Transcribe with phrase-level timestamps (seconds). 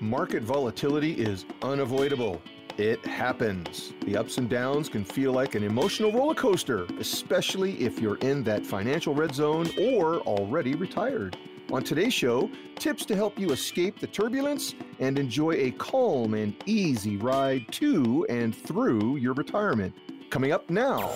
[0.00, 2.40] Market volatility is unavoidable.
[2.76, 3.92] It happens.
[4.06, 8.44] The ups and downs can feel like an emotional roller coaster, especially if you're in
[8.44, 11.36] that financial red zone or already retired.
[11.72, 16.54] On today's show, tips to help you escape the turbulence and enjoy a calm and
[16.64, 19.92] easy ride to and through your retirement.
[20.30, 21.12] Coming up now.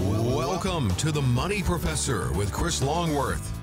[0.00, 3.61] Welcome to the Money Professor with Chris Longworth.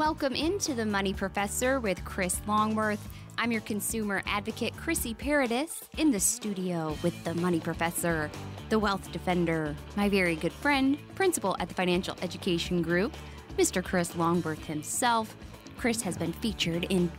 [0.00, 3.06] Welcome into the Money Professor with Chris Longworth.
[3.36, 8.30] I'm your consumer advocate, Chrissy Paradis, in the studio with the Money Professor,
[8.70, 13.14] the Wealth Defender, my very good friend, principal at the Financial Education Group,
[13.58, 13.84] Mr.
[13.84, 15.36] Chris Longworth himself.
[15.76, 17.12] Chris has been featured in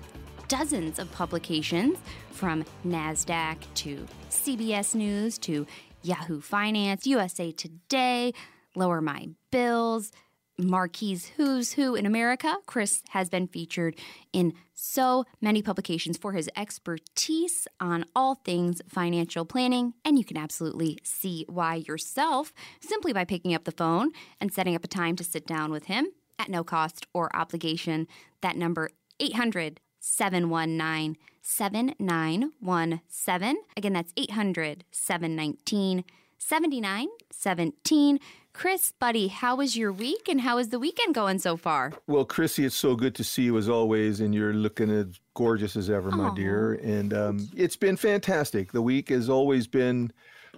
[0.48, 2.00] dozens of publications
[2.32, 5.68] from NASDAQ to CBS News to
[6.02, 8.34] Yahoo Finance, USA Today,
[8.74, 10.12] Lower My Bills
[10.58, 12.58] Marquis Who's Who in America.
[12.66, 13.96] Chris has been featured
[14.32, 20.38] in so many publications for his expertise on all things financial planning, and you can
[20.38, 25.16] absolutely see why yourself simply by picking up the phone and setting up a time
[25.16, 28.08] to sit down with him at no cost or obligation.
[28.42, 33.58] That number 800 719 7917.
[33.78, 36.04] Again, that's 800 719
[36.38, 38.20] 7917.
[38.54, 41.94] Chris, buddy, how was your week and how is the weekend going so far?
[42.08, 45.76] Well, Chrissy, it's so good to see you as always, and you're looking as gorgeous
[45.76, 46.74] as ever, my dear.
[46.74, 48.72] And um, it's been fantastic.
[48.72, 50.12] The week has always been,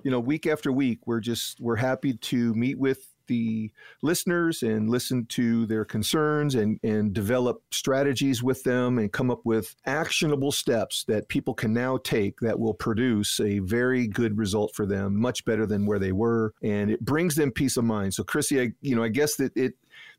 [0.03, 1.05] you know, week after week.
[1.05, 3.71] We're just we're happy to meet with the
[4.01, 9.41] listeners and listen to their concerns and and develop strategies with them and come up
[9.43, 14.73] with actionable steps that people can now take that will produce a very good result
[14.75, 18.13] for them, much better than where they were, and it brings them peace of mind.
[18.13, 19.73] So, Chrissy, I, you know, I guess that it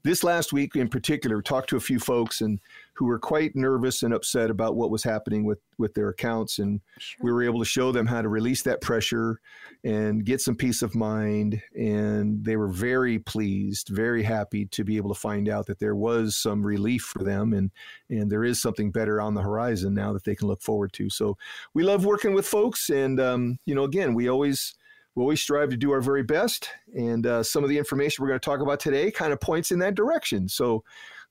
[0.04, 2.60] this last week in particular talked to a few folks and
[2.92, 6.58] who were quite nervous and upset about what was happening with with their accounts.
[6.58, 6.80] And
[7.20, 9.40] we were able to show them how to release that pressure
[9.82, 11.60] and get some peace of mind.
[11.74, 15.96] And they were very pleased very happy to be able to find out that there
[15.96, 17.70] was some relief for them and
[18.10, 21.08] and there is something better on the horizon now that they can look forward to.
[21.08, 21.38] So
[21.72, 24.74] we love working with folks and um, you know again we always
[25.14, 26.68] we always strive to do our very best.
[26.94, 29.70] And uh, some of the information we're going to talk about today kind of points
[29.70, 30.48] in that direction.
[30.48, 30.82] So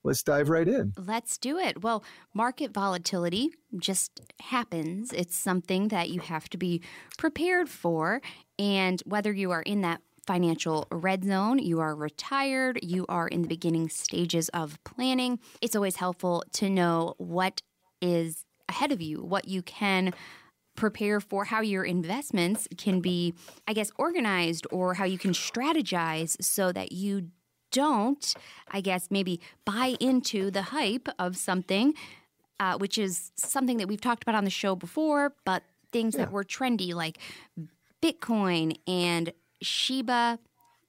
[0.03, 0.93] let's dive right in.
[0.97, 1.83] Let's do it.
[1.83, 5.11] Well, market volatility just happens.
[5.11, 6.81] It's something that you have to be
[7.17, 8.21] prepared for.
[8.57, 13.41] And whether you are in that financial red zone, you are retired, you are in
[13.41, 17.61] the beginning stages of planning, it's always helpful to know what
[18.01, 20.13] is ahead of you, what you can
[20.75, 23.33] prepare for how your investments can be,
[23.67, 27.29] I guess, organized or how you can strategize so that you
[27.71, 28.33] don't,
[28.69, 31.93] I guess, maybe buy into the hype of something,
[32.59, 36.31] uh, which is something that we've talked about on the show before, but things that
[36.31, 37.17] were trendy like
[38.01, 40.39] Bitcoin and Shiba.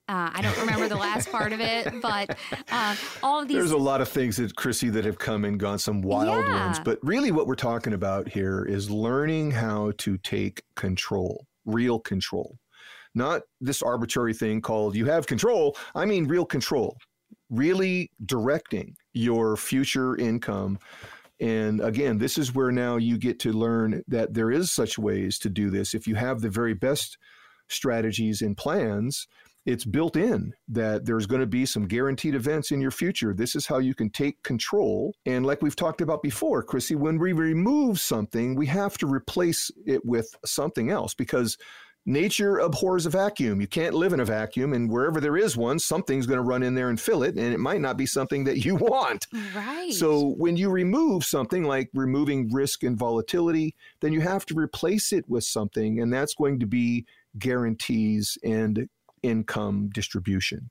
[0.06, 2.36] Uh, I don't remember the last part of it, but
[2.70, 3.56] uh, all of these.
[3.56, 6.66] There's a lot of things that Chrissy that have come and gone, some wild Yeah.
[6.66, 6.78] ones.
[6.84, 12.58] But really, what we're talking about here is learning how to take control, real control,
[13.14, 15.74] not this arbitrary thing called you have control.
[15.94, 16.98] I mean, real control,
[17.48, 20.78] really directing your future income.
[21.40, 25.38] And again, this is where now you get to learn that there is such ways
[25.40, 25.94] to do this.
[25.94, 27.16] If you have the very best
[27.68, 29.26] strategies and plans,
[29.66, 33.32] it's built in that there's going to be some guaranteed events in your future.
[33.32, 35.14] This is how you can take control.
[35.26, 39.70] And like we've talked about before, Chrissy, when we remove something, we have to replace
[39.86, 41.56] it with something else because
[42.06, 43.60] nature abhors a vacuum.
[43.60, 46.62] You can't live in a vacuum, and wherever there is one, something's going to run
[46.62, 49.26] in there and fill it, and it might not be something that you want.
[49.54, 49.92] Right.
[49.92, 55.12] So when you remove something like removing risk and volatility, then you have to replace
[55.12, 57.06] it with something, and that's going to be
[57.38, 58.88] guarantees and
[59.24, 60.70] income distribution.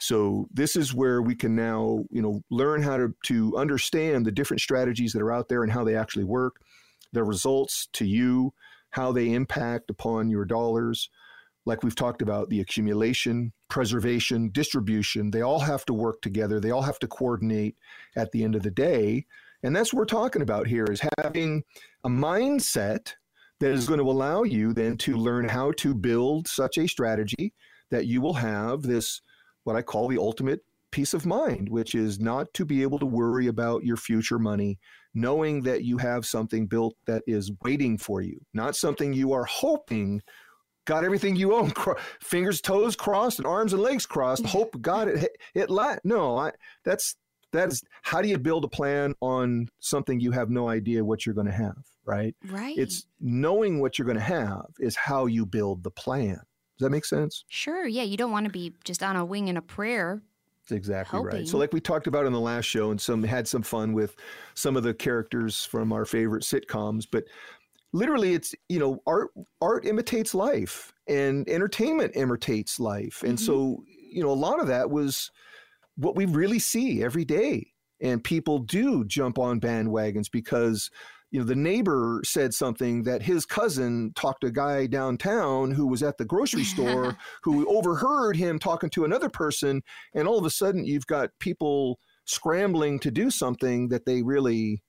[0.00, 4.32] So this is where we can now, you know, learn how to, to understand the
[4.32, 6.56] different strategies that are out there and how they actually work,
[7.12, 8.52] their results to you,
[8.90, 11.10] how they impact upon your dollars.
[11.66, 16.60] Like we've talked about, the accumulation, preservation, distribution, they all have to work together.
[16.60, 17.76] They all have to coordinate
[18.16, 19.24] at the end of the day.
[19.62, 21.64] And that's what we're talking about here is having
[22.04, 23.14] a mindset
[23.60, 27.54] that is going to allow you then to learn how to build such a strategy
[27.90, 29.20] that you will have this,
[29.64, 30.60] what I call the ultimate
[30.90, 34.78] peace of mind, which is not to be able to worry about your future money,
[35.12, 39.44] knowing that you have something built that is waiting for you, not something you are
[39.44, 40.22] hoping
[40.84, 44.44] got everything you own, cro- fingers, toes crossed, and arms and legs crossed.
[44.46, 46.52] Hope God it it la- No, I,
[46.84, 47.16] that's
[47.52, 51.24] that is how do you build a plan on something you have no idea what
[51.24, 52.34] you're going to have, right?
[52.48, 52.76] Right.
[52.76, 56.40] It's knowing what you're going to have is how you build the plan.
[56.78, 57.44] Does that make sense?
[57.48, 57.86] Sure.
[57.86, 58.02] Yeah.
[58.02, 60.22] You don't want to be just on a wing and a prayer.
[60.62, 61.46] That's exactly right.
[61.46, 64.16] So, like we talked about in the last show, and some had some fun with
[64.54, 67.24] some of the characters from our favorite sitcoms, but
[67.92, 69.30] literally, it's you know, art
[69.62, 73.40] art imitates life, and entertainment imitates life, and Mhm.
[73.40, 75.30] so you know, a lot of that was
[75.96, 80.90] what we really see every day, and people do jump on bandwagons because
[81.34, 85.84] you know the neighbor said something that his cousin talked to a guy downtown who
[85.84, 89.82] was at the grocery store who overheard him talking to another person
[90.14, 94.80] and all of a sudden you've got people scrambling to do something that they really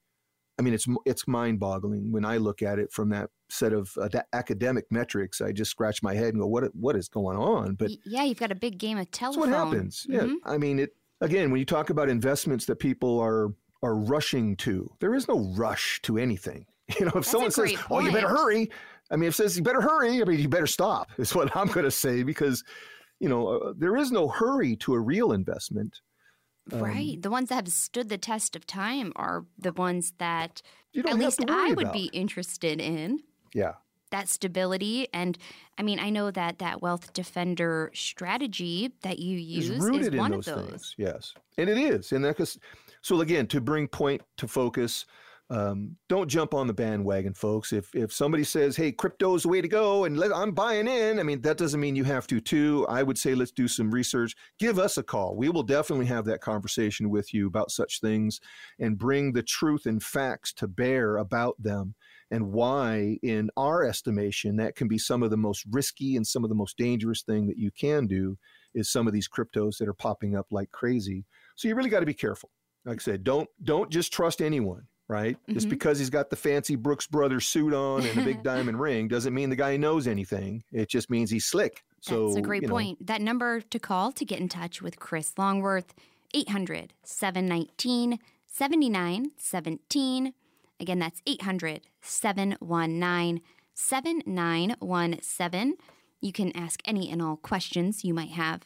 [0.60, 4.08] i mean it's it's mind-boggling when i look at it from that set of uh,
[4.34, 7.90] academic metrics i just scratch my head and go what what is going on but
[8.06, 8.24] yeah.
[8.24, 9.50] You've got a big game of that's telephone.
[9.50, 10.36] what happens yeah Mhm.
[10.46, 13.50] i mean it again when you talk about investments that people are
[13.84, 16.66] are rushing to there is no rush to anything
[17.00, 18.70] you know if That's someone says great oh you better hurry
[19.12, 21.56] i mean if it says you better hurry i mean you better stop is what
[21.56, 22.64] i'm going to say because
[23.20, 26.02] you know uh, there is no hurry to a real investment
[26.72, 27.22] Um, Right.
[27.22, 30.64] The ones that have stood the test of time are the ones that
[30.98, 31.94] at least I would about.
[31.94, 33.20] be interested in.
[33.54, 33.74] yeah
[34.10, 35.08] That stability.
[35.14, 35.38] And
[35.78, 40.20] I mean, I know that that wealth defender strategy that you use is rooted in
[40.20, 40.70] one of those.
[40.70, 40.96] things.
[40.98, 42.58] Yes, and it is, and that 'cause-
[43.06, 45.06] so again to bring point to focus.
[45.52, 47.72] Um, don't jump on the bandwagon, folks.
[47.72, 51.20] If if somebody says, "Hey, crypto's the way to go," and let, I'm buying in,
[51.20, 52.84] I mean that doesn't mean you have to too.
[52.90, 54.36] I would say let's do some research.
[54.58, 55.36] Give us a call.
[55.36, 58.40] We will definitely have that conversation with you about such things
[58.80, 61.94] and bring the truth and facts to bear about them
[62.32, 66.44] and why, in our estimation, that can be some of the most risky and some
[66.44, 68.36] of the most dangerous thing that you can do
[68.74, 71.24] is some of these cryptos that are popping up like crazy.
[71.56, 72.50] So you really got to be careful.
[72.86, 75.38] Like I said, don't don't just trust anyone, right?
[75.50, 75.72] Just Mhm.
[75.72, 79.34] because he's got the fancy Brooks Brothers suit on and a big diamond ring doesn't
[79.34, 80.64] mean the guy knows anything.
[80.72, 81.84] It just means he's slick.
[82.02, 83.06] So That's a great you know, point.
[83.08, 85.96] That number to call to get in touch with Chris Longworth,
[86.36, 90.34] 800 719 7917.
[90.80, 93.42] Again, that's 800 719
[93.74, 95.74] 7917.
[96.22, 98.62] You can ask any and all questions you might have.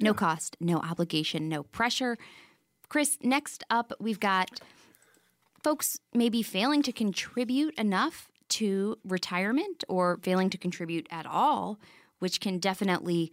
[0.00, 2.16] No cost, no obligation, no pressure.
[2.94, 4.60] Chris, next up, we've got
[5.64, 11.80] folks maybe failing to contribute enough to retirement or failing to contribute at all,
[12.20, 13.32] which can definitely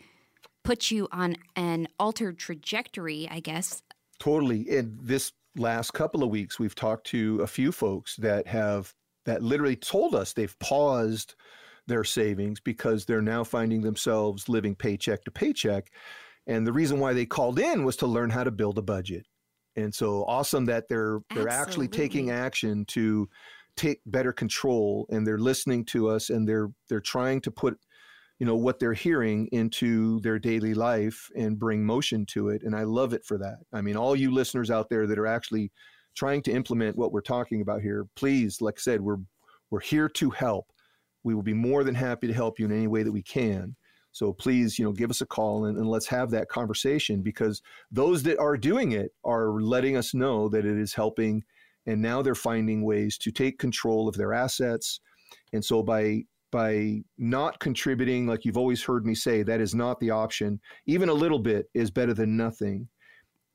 [0.64, 3.84] put you on an altered trajectory, I guess.
[4.18, 4.68] Totally.
[4.68, 9.44] In this last couple of weeks, we've talked to a few folks that have that
[9.44, 11.36] literally told us they've paused
[11.86, 15.92] their savings because they're now finding themselves living paycheck to paycheck.
[16.48, 19.28] And the reason why they called in was to learn how to build a budget.
[19.76, 23.28] And so awesome that they're they're actually taking action to
[23.78, 27.78] take better control and they're listening to us and they're they're trying to put
[28.40, 32.76] you know what they're hearing into their daily life and bring motion to it and
[32.76, 33.60] i love it for that.
[33.72, 35.72] I mean all you listeners out there that are actually
[36.16, 39.20] trying to implement what we're talking about here please like i said we're
[39.72, 40.72] we're here to help.
[41.24, 43.76] We will be more than happy to help you in any way that we can
[44.12, 47.62] so please you know give us a call and, and let's have that conversation because
[47.92, 51.44] those that are doing it are letting us know that it is helping.
[51.88, 55.00] And now they're finding ways to take control of their assets.
[55.54, 60.00] And so by by not contributing like you've always heard me say that is not
[60.00, 60.60] the option.
[60.86, 62.88] Even a little bit is better than nothing.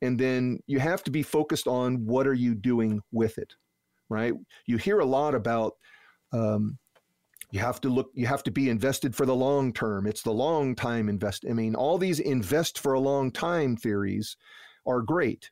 [0.02, 3.54] And then you have to be focused on what are you doing with it
[4.09, 4.35] right?
[4.66, 5.75] You hear a lot about
[6.33, 6.78] um,
[7.50, 10.07] you have to look you have to be invested for the long term.
[10.07, 14.37] It's the long time invest i mean all these invest for a long time theories
[14.87, 15.50] are great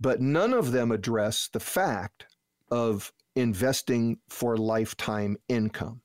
[0.00, 2.26] but none of them address the fact
[2.70, 6.00] of investing for lifetime income.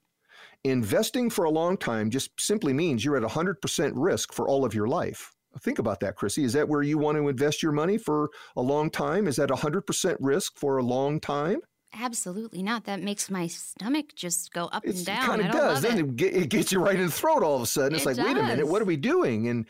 [0.63, 4.73] Investing for a long time just simply means you're at 100% risk for all of
[4.73, 5.33] your life.
[5.61, 6.43] Think about that chrissy.
[6.43, 9.27] Is that where you want to invest your money for a long time?
[9.27, 11.59] Is that 100% risk for a long time
[11.93, 12.85] Absolutely not.
[12.85, 15.25] That makes my stomach just go up It's, and it down.
[15.25, 15.81] kind of does.
[15.81, 16.21] Then it.
[16.21, 17.95] it, it gets you right in the throat all of a sudden.
[17.95, 19.47] It's It like, wait a minute, what are we doing?
[19.47, 19.65] And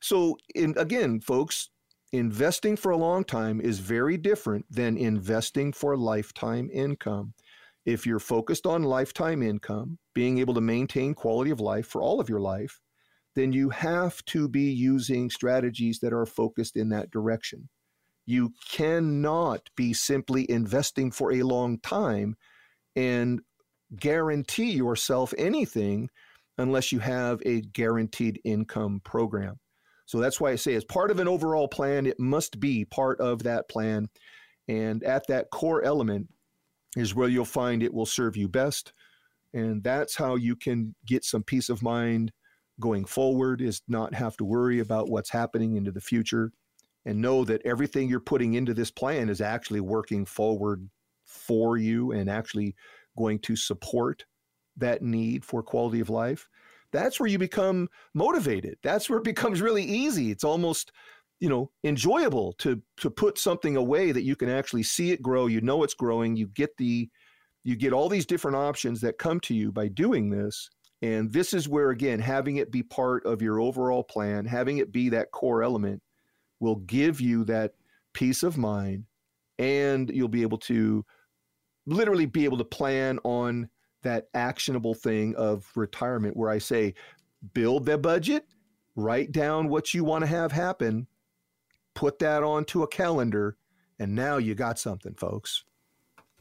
[0.00, 1.70] so, in, again, folks,
[2.12, 7.34] investing for a long time is very different than investing for lifetime income.
[7.84, 12.20] If you're focused on lifetime income, being able to maintain quality of life for all
[12.20, 12.80] of your life,
[13.34, 17.68] then you have to be using strategies that are focused in that direction.
[18.26, 22.36] You cannot be simply investing for a long time
[22.94, 23.40] and
[23.96, 26.08] guarantee yourself anything
[26.58, 29.58] unless you have a guaranteed income program.
[30.06, 33.20] So that's why I say, as part of an overall plan, it must be part
[33.20, 34.08] of that plan.
[34.68, 36.28] And at that core element
[36.96, 38.92] is where you'll find it will serve you best.
[39.54, 42.32] And that's how you can get some peace of mind
[42.80, 46.52] going forward, is not have to worry about what's happening into the future
[47.04, 50.88] and know that everything you're putting into this plan is actually working forward
[51.24, 52.74] for you and actually
[53.16, 54.24] going to support
[54.76, 56.48] that need for quality of life
[56.92, 58.76] that's where you become motivated.
[58.82, 60.30] That's where it becomes really easy.
[60.30, 60.92] It's almost
[61.40, 65.46] you know enjoyable to to put something away that you can actually see it grow
[65.46, 67.08] you know it's growing you get the
[67.64, 70.68] you get all these different options that come to you by doing this.
[71.00, 74.92] And this is where again having it be part of your overall plan having it
[74.92, 76.00] be that core element
[76.62, 77.74] will give you that
[78.14, 79.04] peace of mind
[79.58, 81.04] and you'll be able to
[81.86, 83.68] literally be able to plan on
[84.02, 86.94] that actionable thing of retirement where I say
[87.52, 88.46] build the budget,
[88.94, 91.08] write down what you want to have happen,
[91.94, 93.56] put that onto a calendar,
[93.98, 95.64] and now you got something, folks.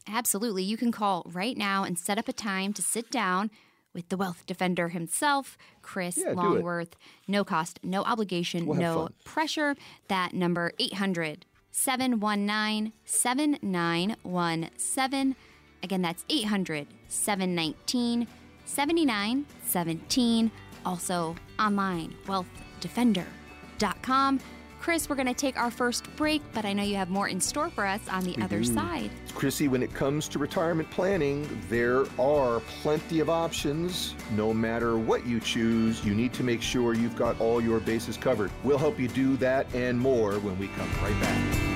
[0.07, 0.63] Absolutely.
[0.63, 3.49] You can call right now and set up a time to sit down
[3.93, 6.95] with the wealth defender himself, Chris yeah, Longworth.
[7.27, 9.75] No cost, no obligation, we'll no pressure.
[10.07, 15.35] That number 800 719 7917.
[15.83, 18.27] Again, that's 800 719
[18.65, 20.51] 7917.
[20.85, 24.39] Also online, wealthdefender.com.
[24.81, 27.39] Chris, we're going to take our first break, but I know you have more in
[27.39, 28.65] store for us on the we other do.
[28.65, 29.11] side.
[29.35, 34.15] Chrissy, when it comes to retirement planning, there are plenty of options.
[34.35, 38.17] No matter what you choose, you need to make sure you've got all your bases
[38.17, 38.49] covered.
[38.63, 41.70] We'll help you do that and more when we come right back.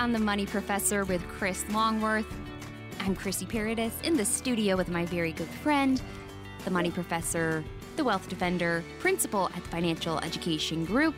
[0.00, 2.24] On The Money Professor with Chris Longworth.
[3.00, 6.00] I'm Chrissy Paradis in the studio with my very good friend,
[6.64, 7.62] the Money Professor,
[7.96, 11.14] the Wealth Defender, principal at the Financial Education Group.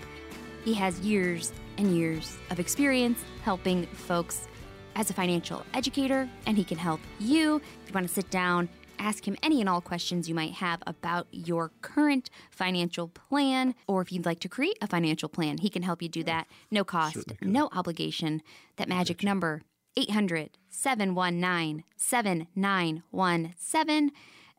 [0.64, 4.48] He has years and years of experience helping folks
[4.96, 8.68] as a financial educator, and he can help you if you want to sit down
[9.02, 14.00] ask him any and all questions you might have about your current financial plan, or
[14.00, 16.46] if you'd like to create a financial plan, he can help you do that.
[16.70, 18.42] No cost, no obligation.
[18.76, 19.62] That magic number,
[19.96, 24.12] 800 719 7917.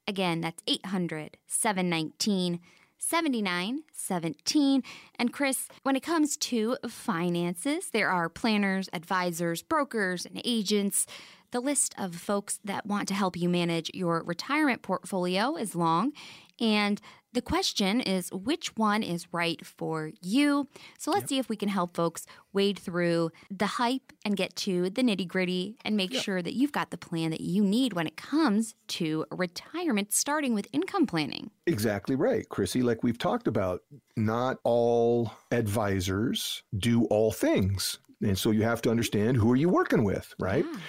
[0.05, 2.59] Again, that's 800 719
[2.97, 4.83] 7917.
[5.17, 11.05] And Chris, when it comes to finances, there are planners, advisors, brokers, and agents
[11.53, 16.11] the list of folks that want to help you manage your retirement portfolio is long,
[16.59, 16.99] and
[17.33, 20.67] the question is which one is right for you?
[20.99, 21.29] So let's yep.
[21.29, 25.27] see if we can help folks wade through the hype and get to the nitty
[25.27, 26.23] gritty and make yep.
[26.23, 30.53] sure that you've got the plan that you need when it comes to retirement, starting
[30.53, 31.49] with income planning.
[31.65, 32.83] Exactly right, Chrissy.
[32.83, 33.81] Like we've talked about,
[34.15, 37.99] not all advisors do all things.
[38.23, 40.65] And so you have to understand who are you working with, right?
[40.65, 40.79] Yeah.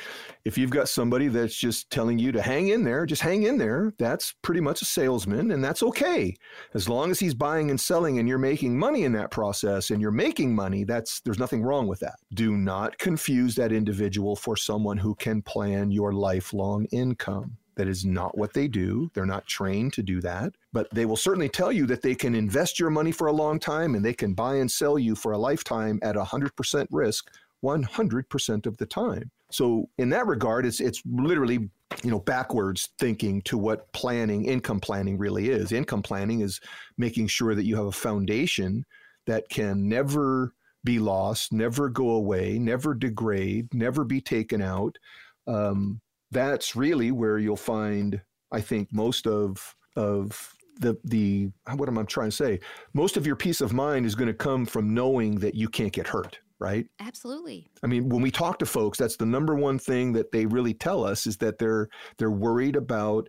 [0.44, 3.56] If you've got somebody that's just telling you to hang in there, just hang in
[3.56, 6.36] there, that's pretty much a salesman and that's okay.
[6.74, 10.02] As long as he's buying and selling and you're making money in that process and
[10.02, 12.16] you're making money, that's there's nothing wrong with that.
[12.34, 17.56] Do not confuse that individual for someone who can plan your lifelong income.
[17.76, 19.10] That is not what they do.
[19.14, 20.54] They're not trained to do that.
[20.72, 23.58] But they will certainly tell you that they can invest your money for a long
[23.58, 27.30] time and they can buy and sell you for a lifetime at 100% risk
[27.64, 29.30] 100% of the time.
[29.50, 31.70] So in that regard, it's it's literally
[32.02, 35.72] you know backwards thinking to what planning, income planning really is.
[35.72, 36.60] Income planning is
[36.98, 38.84] making sure that you have a foundation
[39.26, 40.52] that can never
[40.82, 44.98] be lost, never go away, never degrade, never be taken out.
[45.46, 46.00] Um,
[46.30, 48.20] that's really where you'll find,
[48.52, 52.60] I think, most of of the the what am I trying to say?
[52.92, 55.92] Most of your peace of mind is going to come from knowing that you can't
[55.92, 56.86] get hurt right?
[57.00, 57.68] Absolutely.
[57.82, 60.72] I mean, when we talk to folks, that's the number one thing that they really
[60.72, 63.28] tell us is that they're they're worried about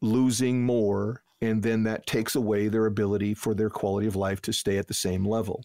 [0.00, 4.52] losing more and then that takes away their ability for their quality of life to
[4.52, 5.62] stay at the same level.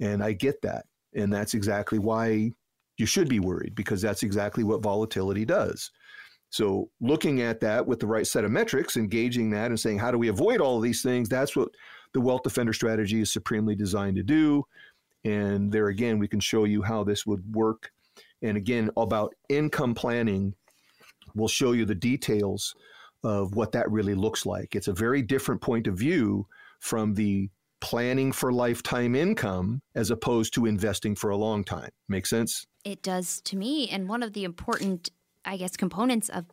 [0.00, 0.84] And I get that.
[1.14, 2.52] And that's exactly why
[2.96, 5.90] you should be worried because that's exactly what volatility does.
[6.50, 10.10] So, looking at that with the right set of metrics, engaging that and saying, how
[10.10, 11.28] do we avoid all of these things?
[11.28, 11.68] That's what
[12.14, 14.64] the Wealth Defender strategy is supremely designed to do.
[15.24, 17.90] And there again, we can show you how this would work.
[18.42, 20.54] And again, about income planning,
[21.34, 22.74] we'll show you the details
[23.24, 24.76] of what that really looks like.
[24.76, 26.46] It's a very different point of view
[26.78, 27.50] from the
[27.80, 31.90] planning for lifetime income as opposed to investing for a long time.
[32.08, 32.66] Make sense?
[32.86, 33.88] It does to me.
[33.88, 35.10] And one of the important,
[35.44, 36.44] I guess, components of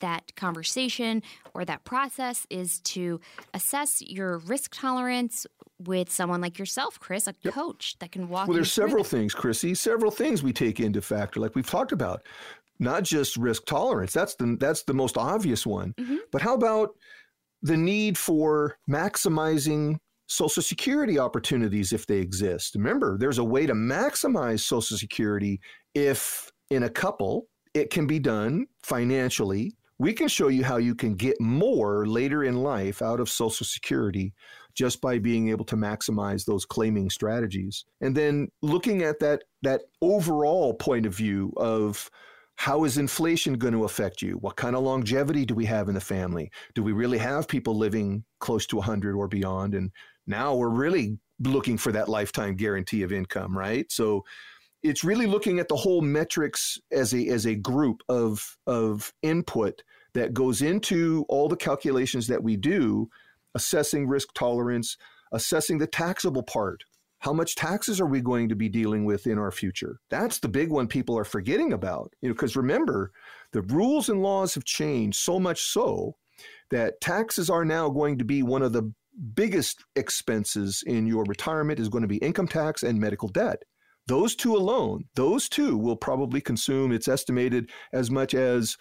[0.00, 1.22] that conversation
[1.52, 3.20] or that process is to
[3.52, 5.46] assess your risk tolerance
[5.78, 7.52] with someone like yourself, Chris, a yep.
[7.52, 8.48] coach that can walk.
[8.48, 9.10] Well, there's several that.
[9.10, 9.74] things, Chrissy.
[9.74, 12.22] Several things we take into factor, like we've talked about.
[12.78, 14.14] Not just risk tolerance.
[14.14, 15.92] That's the that's the most obvious one.
[16.00, 16.16] Mm-hmm.
[16.32, 16.96] But how about
[17.62, 22.74] the need for maximizing Social Security opportunities if they exist?
[22.74, 25.60] Remember, there's a way to maximize Social Security
[25.94, 30.94] if in a couple it can be done financially we can show you how you
[30.94, 34.34] can get more later in life out of Social Security
[34.74, 37.84] just by being able to maximize those claiming strategies.
[38.00, 42.10] And then looking at that that overall point of view of
[42.56, 44.34] how is inflation going to affect you?
[44.34, 46.50] What kind of longevity do we have in the family?
[46.74, 49.74] Do we really have people living close to 100 or beyond?
[49.74, 49.90] And
[50.26, 53.90] now we're really looking for that lifetime guarantee of income, right?
[53.90, 54.24] So
[54.84, 59.82] it's really looking at the whole metrics as a as a group of of input
[60.12, 63.08] that goes into all the calculations that we do
[63.54, 64.96] assessing risk tolerance
[65.32, 66.84] assessing the taxable part
[67.20, 70.48] how much taxes are we going to be dealing with in our future that's the
[70.48, 73.10] big one people are forgetting about you know because remember
[73.52, 76.14] the rules and laws have changed so much so
[76.70, 78.92] that taxes are now going to be one of the
[79.34, 83.62] biggest expenses in your retirement is going to be income tax and medical debt
[84.06, 88.76] those two alone, those two will probably consume, it's estimated, as much as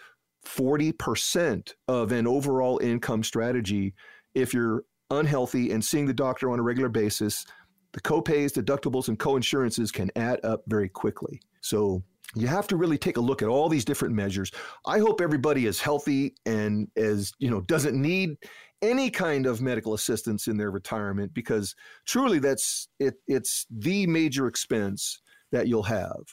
[0.45, 3.93] 40% of an overall income strategy
[4.35, 7.45] if you're unhealthy and seeing the doctor on a regular basis.
[7.93, 11.39] The copays, deductibles, and coinsurances can add up very quickly.
[11.61, 12.03] So
[12.35, 14.51] you have to really take a look at all these different measures.
[14.85, 18.37] I hope everybody is healthy and as you know doesn't need
[18.83, 21.73] any kind of medical assistance in their retirement because
[22.05, 25.21] truly that's it it's the major expense
[25.51, 26.23] that you'll have.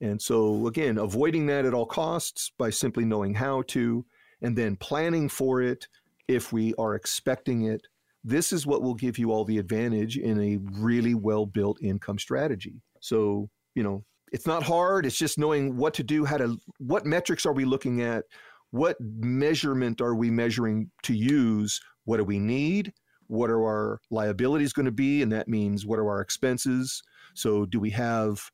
[0.00, 4.04] And so again, avoiding that at all costs by simply knowing how to
[4.42, 5.88] and then planning for it
[6.28, 7.86] if we are expecting it.
[8.22, 12.18] This is what will give you all the advantage in a really well built income
[12.18, 12.82] strategy.
[13.00, 15.06] So, you know, it's not hard.
[15.06, 18.24] It's just knowing what to do, how to, what metrics are we looking at?
[18.70, 21.80] What measurement are we measuring to use?
[22.04, 22.92] What do we need?
[23.28, 25.22] What are our liabilities going to be?
[25.22, 27.02] And that means what are our expenses?
[27.34, 28.50] So, do we have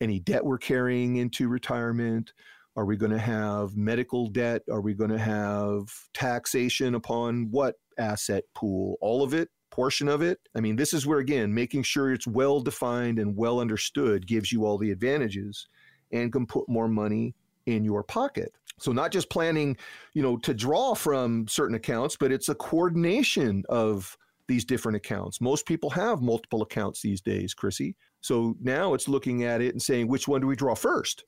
[0.00, 2.32] any debt we're carrying into retirement?
[2.76, 4.62] Are we going to have medical debt?
[4.70, 8.96] Are we going to have taxation upon what asset pool?
[9.00, 9.48] All of it?
[9.70, 10.38] Portion of it?
[10.54, 14.52] I mean, this is where, again, making sure it's well defined and well understood gives
[14.52, 15.68] you all the advantages
[16.12, 17.34] and can put more money
[17.66, 18.52] in your pocket.
[18.78, 19.76] So not just planning,
[20.14, 24.16] you know, to draw from certain accounts, but it's a coordination of
[24.48, 25.40] these different accounts.
[25.40, 27.96] Most people have multiple accounts these days, Chrissy.
[28.20, 31.24] So now it's looking at it and saying, which one do we draw first?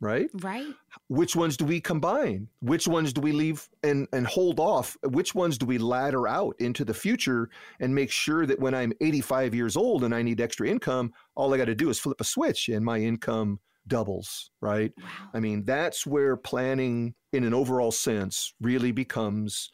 [0.00, 0.28] right?
[0.34, 0.74] Right.
[1.08, 2.48] Which ones do we combine?
[2.60, 4.96] Which ones do we leave and, and hold off?
[5.04, 8.92] Which ones do we ladder out into the future and make sure that when I'm
[9.00, 12.20] 85 years old and I need extra income, all I got to do is flip
[12.20, 13.58] a switch and my income
[13.88, 14.92] doubles, right?
[14.98, 15.08] Wow.
[15.34, 19.70] I mean, that's where planning in an overall sense really becomes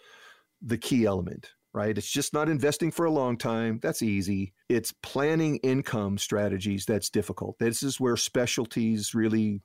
[0.62, 1.50] the key element.
[1.72, 1.98] Right.
[1.98, 3.81] It's just not investing for a long time.
[3.83, 4.53] That's easy.
[4.68, 7.59] It's planning income strategies that's difficult.
[7.59, 9.61] This is where specialties really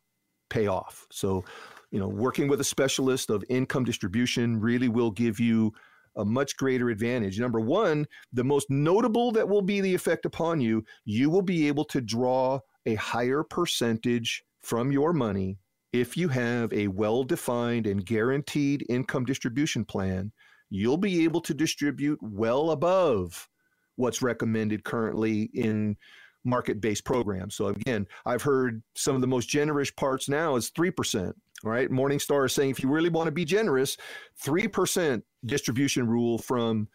[0.49, 1.05] pay off.
[1.11, 1.45] So,
[1.91, 5.71] you know, working with a specialist of income distribution really will give you
[6.15, 7.39] a much greater advantage.
[7.39, 11.67] Number one, the most notable that will be the effect upon you, you will be
[11.67, 15.57] able to draw a higher percentage from your money
[15.93, 20.31] if you have a well defined and guaranteed income distribution plan.
[20.69, 23.49] You'll be able to distribute well above
[23.95, 25.97] what's recommended currently in
[26.43, 27.55] market based programs.
[27.55, 31.33] So again, I've heard some of the most generous parts now is 3%.
[31.61, 31.91] Right.
[31.91, 33.97] Morningstar is saying if you really want to be generous,
[34.45, 36.87] 3% distribution rule from,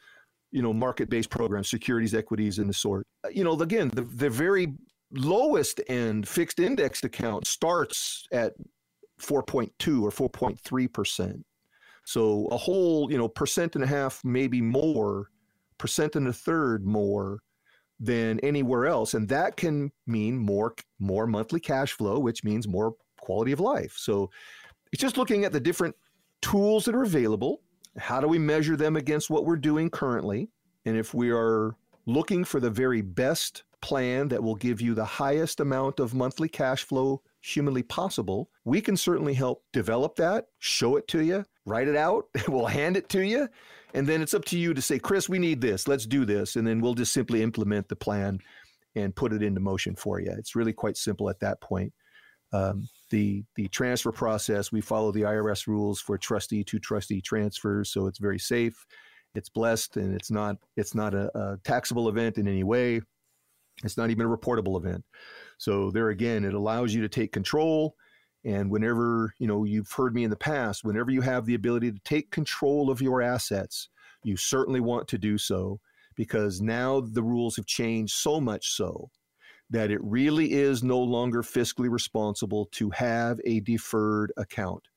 [0.53, 3.07] you know, market based programs, securities, equities, and the sort.
[3.31, 4.73] You know, again, the, the very
[5.15, 8.55] lowest end fixed indexed account starts at
[9.21, 11.43] 4.2 or 4.3%.
[12.05, 15.31] So a whole, you know, percent and a half, maybe more,
[15.79, 17.41] percent and a third more
[17.99, 19.15] than anywhere else.
[19.15, 23.95] And that can mean more more monthly cash flow which means more quality of life.
[23.97, 24.31] So
[24.93, 25.95] it's just looking at the different
[26.43, 27.63] tools that are available.
[27.97, 30.51] How do we measure them against what we're doing currently?
[30.85, 35.05] And if we are looking for the very best plan that will give you the
[35.05, 40.97] highest amount of monthly cash flow humanly possible we can certainly help develop that show
[40.97, 43.49] it to you write it out we'll hand it to you
[43.95, 45.87] and then it's up to you to say, Chris, we need this.
[45.87, 46.57] Let's do this.
[46.57, 48.41] And then we'll just simply implement the plan
[48.97, 50.33] and put it into motion for you.
[50.37, 51.93] It's really quite simple at that point.
[52.53, 57.91] Um, the the transfer process, we follow the IRS rules for trustee to trustee transfers,
[57.91, 58.87] so it's very safe.
[59.35, 63.01] It's blessed, and it's not it's not a, a taxable event in any way.
[63.83, 65.05] It's not even a reportable event.
[65.59, 67.97] So there again, it allows you to take control.
[68.45, 71.93] And whenever you know you've heard me in the past, whenever you have the ability
[71.93, 73.89] to take control of your assets,
[74.23, 75.81] you certainly want to do so
[76.15, 79.11] because now the rules have changed so much so
[79.71, 84.89] that it really is no longer fiscally responsible to have a deferred account.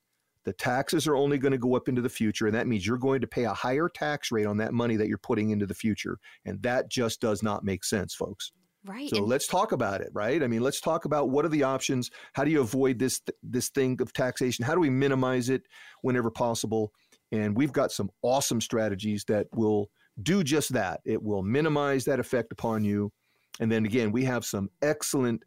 [0.43, 2.97] The taxes are only going to go up into the future, and that means you're
[2.97, 5.73] going to pay a higher tax rate on that money that you're putting into the
[5.73, 6.17] future.
[6.45, 8.51] And that just does not make sense, folks.
[8.85, 9.09] Right.
[9.09, 10.41] So and let's talk about it, right?
[10.41, 12.09] I mean, let's talk about what are the options?
[12.33, 14.63] How do you avoid this this thing of taxation?
[14.63, 15.63] How do we minimize it
[16.01, 16.93] whenever possible?
[17.31, 19.89] And we've got some awesome strategies that will
[20.23, 21.01] do just that.
[21.05, 23.11] It will minimize that effect upon you.
[23.59, 25.43] And then again, we have some excellent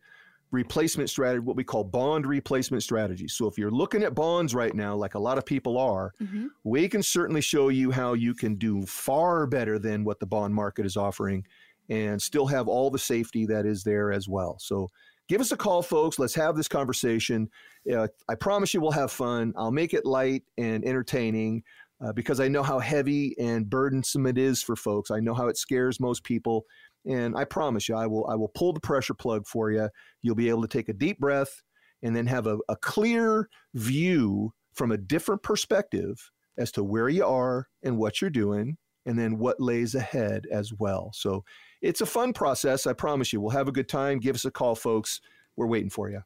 [0.52, 3.34] replacement strategy, what we call bond replacement strategies.
[3.34, 6.48] So if you're looking at bonds right now, like a lot of people are, Mhm.
[6.64, 10.52] we can certainly show you how you can do far better than what the bond
[10.54, 11.46] market is offering
[11.90, 14.56] and still have all the safety that is there as well.
[14.60, 14.88] So
[15.28, 16.18] give us a call, folks.
[16.18, 17.50] Let's have this conversation.
[17.92, 19.52] Uh, I promise you we'll have fun.
[19.56, 21.62] I'll make it light and entertaining
[22.02, 25.10] uh, because I know how heavy and burdensome it is for folks.
[25.10, 26.64] I know how it scares most people.
[27.06, 29.88] And I promise you, I will I will pull the pressure plug for you.
[30.22, 31.62] You'll be able to take a deep breath
[32.02, 37.24] and then have a, a clear view from a different perspective as to where you
[37.24, 41.10] are and what you're doing, and then what lays ahead as well.
[41.14, 41.44] So
[41.82, 42.86] it's a fun process.
[42.86, 43.40] I promise you.
[43.40, 44.18] We'll have a good time.
[44.18, 45.20] Give us a call, folks.
[45.56, 46.22] We're waiting for you.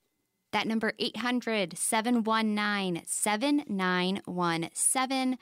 [0.53, 5.39] That number 800 719 7917.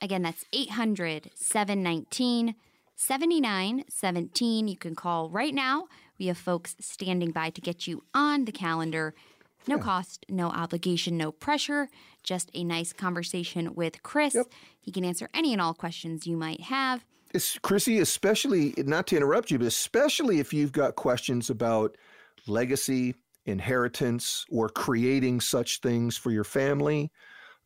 [0.00, 2.54] Again, that's 800 719
[2.96, 4.68] 7917.
[4.68, 5.88] You can call right now.
[6.18, 9.14] We have folks standing by to get you on the calendar.
[9.66, 11.88] No cost, no obligation, no pressure.
[12.22, 14.34] Just a nice conversation with Chris.
[14.34, 14.46] Yep.
[14.80, 17.04] He can answer any and all questions you might have.
[17.32, 21.96] It's, Chrissy, especially not to interrupt you, but especially if you've got questions about
[22.46, 23.14] legacy,
[23.46, 27.10] inheritance, or creating such things for your family.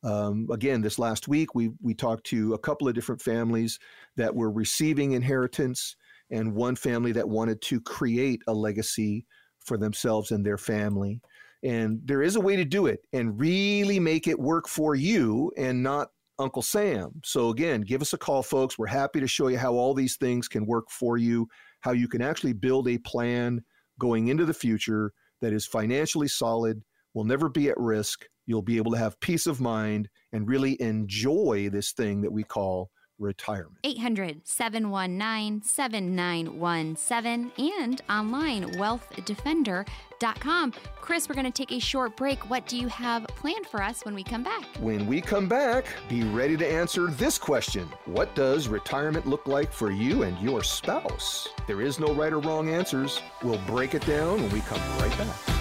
[0.03, 3.79] Um, again, this last week we we talked to a couple of different families
[4.17, 5.97] that were receiving inheritance,
[6.31, 9.27] and one family that wanted to create a legacy
[9.59, 11.21] for themselves and their family.
[11.63, 15.53] And there is a way to do it and really make it work for you
[15.57, 17.21] and not Uncle Sam.
[17.25, 18.79] So, again, give us a call, folks.
[18.79, 21.49] We're happy to show you how all these things can work for you,
[21.81, 23.65] how you can actually build a plan
[23.99, 26.83] going into the future that is financially solid,
[27.15, 28.25] will never be at risk.
[28.47, 32.45] You'll be able to have peace of mind and really enjoy this thing that we
[32.45, 33.79] call retirement.
[33.85, 40.73] 800 719 7917 and online wealthdefender.com.
[41.01, 42.51] Chris, we're going to take a short break.
[42.51, 44.65] What do you have planned for us when we come back?
[44.79, 49.73] When we come back, be ready to answer this question What does retirement look like
[49.73, 51.49] for you and your spouse?
[51.67, 53.21] There is no right or wrong answers.
[53.43, 55.58] We'll break it down when we come right back.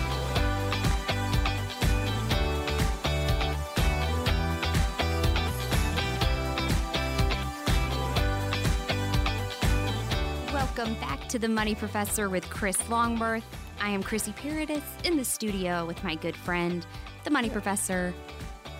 [10.87, 13.43] Welcome back to the Money Professor with Chris Longworth.
[13.81, 16.87] I am Chrissy Paradis in the studio with my good friend,
[17.25, 18.13] the Money Professor,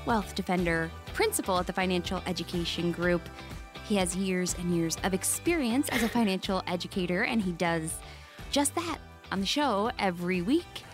[0.05, 3.27] Wealth Defender, principal at the Financial Education Group.
[3.89, 7.95] He has years and years of experience as a financial educator, and he does
[8.51, 8.99] just that
[9.33, 10.85] on the show every week.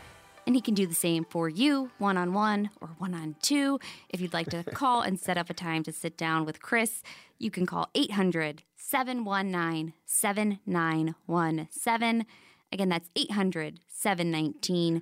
[0.45, 3.79] And he can do the same for you, one on one or one on two.
[4.09, 7.01] If you'd like to call and set up a time to sit down with Chris,
[7.39, 12.25] you can call 800 719 7917.
[12.71, 15.01] Again, that's 800 719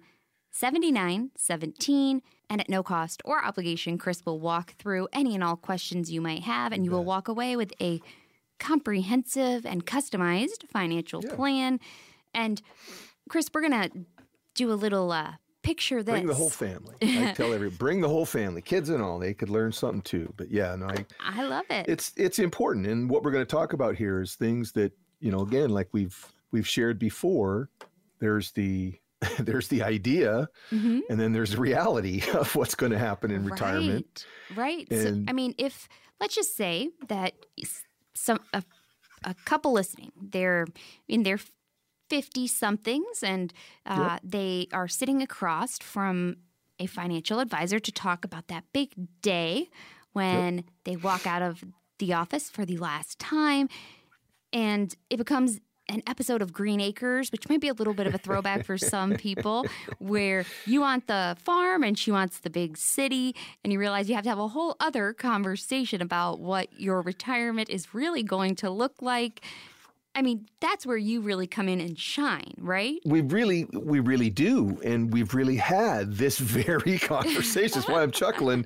[0.52, 2.22] 7917.
[2.50, 6.20] And at no cost or obligation, Chris will walk through any and all questions you
[6.22, 8.02] might have, and you will walk away with a
[8.60, 11.36] comprehensive and customized financial Yeah.
[11.36, 11.80] plan.
[12.34, 12.62] And
[13.30, 14.06] Chris, we're going to
[14.56, 15.34] do a little uh,
[15.64, 16.14] picture this.
[16.14, 16.96] Bring the whole family.
[17.02, 19.20] I tell everybody, bring the whole family, kids and all.
[19.20, 20.34] They could learn something too.
[20.38, 21.86] But yeah, no, I, I love it.
[21.88, 22.88] it's it's important.
[22.88, 25.90] And what we're going to talk about here is things that you know, again, like
[25.92, 26.18] we've
[26.52, 27.70] we've shared before.
[28.20, 28.94] There's the
[29.40, 31.02] there's the idea, Mhm.
[31.10, 34.26] and then there's the reality of what's going to happen in retirement.
[34.56, 34.88] Right.
[34.90, 35.02] Right.
[35.02, 35.88] so, I mean, if
[36.20, 37.34] let's just say that
[38.16, 38.64] some a,
[39.24, 40.66] a couple listening, they're
[41.08, 41.40] in their
[42.12, 43.54] fifty somethings, and
[43.86, 46.36] uh, they are sitting across from
[46.78, 48.90] a financial advisor to talk about that big
[49.22, 49.70] day
[50.12, 51.64] when they walk out of
[52.00, 53.70] the office for the last time,
[54.52, 58.14] and it becomes an episode of Green Acres, which might be a little bit of
[58.14, 59.66] a throwback for some people,
[60.00, 64.16] where you want the farm and she wants the big city, and you realize you
[64.16, 68.70] have to have a whole other conversation about what your retirement is really going to
[68.70, 69.42] look like.
[70.14, 73.00] I mean, that's where you really come in and shine, right?
[73.06, 77.80] We really, we really do, and we've really had this very conversation.
[77.80, 78.66] That's why I'm chuckling.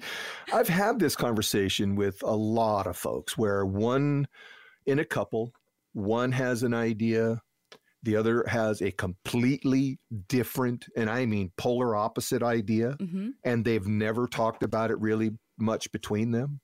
[0.51, 4.27] I've had this conversation with a lot of folks where one
[4.85, 5.53] in a couple
[5.93, 7.41] one has an idea,
[8.03, 13.29] the other has a completely different, and I mean polar opposite idea, mm-hmm.
[13.43, 16.59] and they've never talked about it really much between them.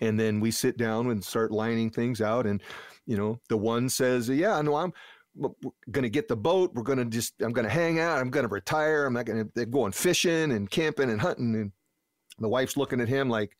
[0.00, 2.46] And then we sit down and start lining things out.
[2.46, 2.62] And,
[3.06, 4.92] you know, the one says, Yeah, no, I'm
[5.90, 6.72] going to get the boat.
[6.74, 8.18] We're going to just, I'm going to hang out.
[8.18, 9.06] I'm going to retire.
[9.06, 11.54] I'm not going to, go on fishing and camping and hunting.
[11.54, 11.72] And
[12.38, 13.56] the wife's looking at him like,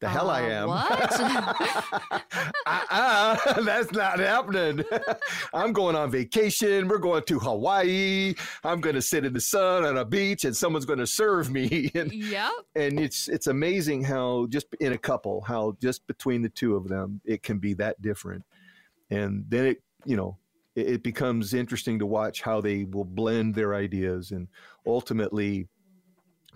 [0.00, 0.68] the hell uh, I am.
[0.68, 1.20] What?
[2.66, 4.84] uh-uh, that's not happening.
[5.54, 6.86] I'm going on vacation.
[6.86, 8.34] We're going to Hawaii.
[8.62, 11.50] I'm going to sit in the sun on a beach and someone's going to serve
[11.50, 11.90] me.
[11.94, 12.52] and, yep.
[12.74, 16.88] And it's it's amazing how just in a couple, how just between the two of
[16.88, 18.44] them, it can be that different.
[19.10, 20.38] And then it, you know,
[20.74, 24.48] it, it becomes interesting to watch how they will blend their ideas and
[24.86, 25.68] ultimately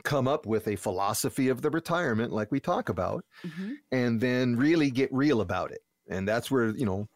[0.02, 3.72] come up with a philosophy of the retirement like we talk about mm-hmm.
[3.92, 5.80] and then really get real about it.
[6.08, 7.06] And that's where you know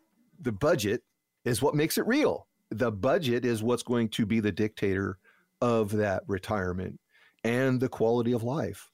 [0.40, 1.02] the budget
[1.44, 2.46] is what makes it real.
[2.70, 5.18] The budget is what's going to be the dictator
[5.60, 6.98] of that retirement
[7.44, 8.90] and the quality of life.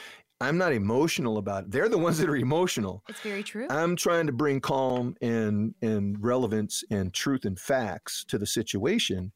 [0.40, 1.70] I'm not emotional about it.
[1.70, 3.02] They're the ones that are emotional.
[3.08, 3.66] It's very true.
[3.70, 9.32] I'm trying to bring calm and and relevance and truth and facts to the situation.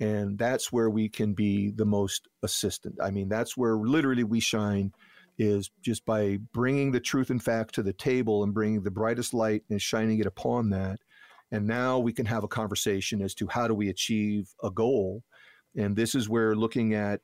[0.00, 2.96] And that's where we can be the most assistant.
[3.02, 4.92] I mean, that's where literally we shine
[5.38, 9.34] is just by bringing the truth and fact to the table and bringing the brightest
[9.34, 10.98] light and shining it upon that.
[11.50, 15.22] And now we can have a conversation as to how do we achieve a goal.
[15.76, 17.20] And this is where looking at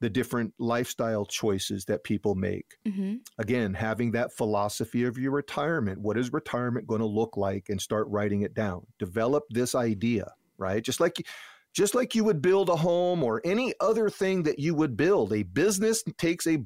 [0.00, 2.76] the different lifestyle choices that people make.
[2.86, 3.16] Mm-hmm.
[3.38, 6.00] Again, having that philosophy of your retirement.
[6.00, 7.68] What is retirement going to look like?
[7.68, 8.86] And start writing it down.
[8.98, 10.82] Develop this idea, right?
[10.82, 11.26] Just like
[11.74, 15.32] just like you would build a home or any other thing that you would build.
[15.32, 16.58] A business takes a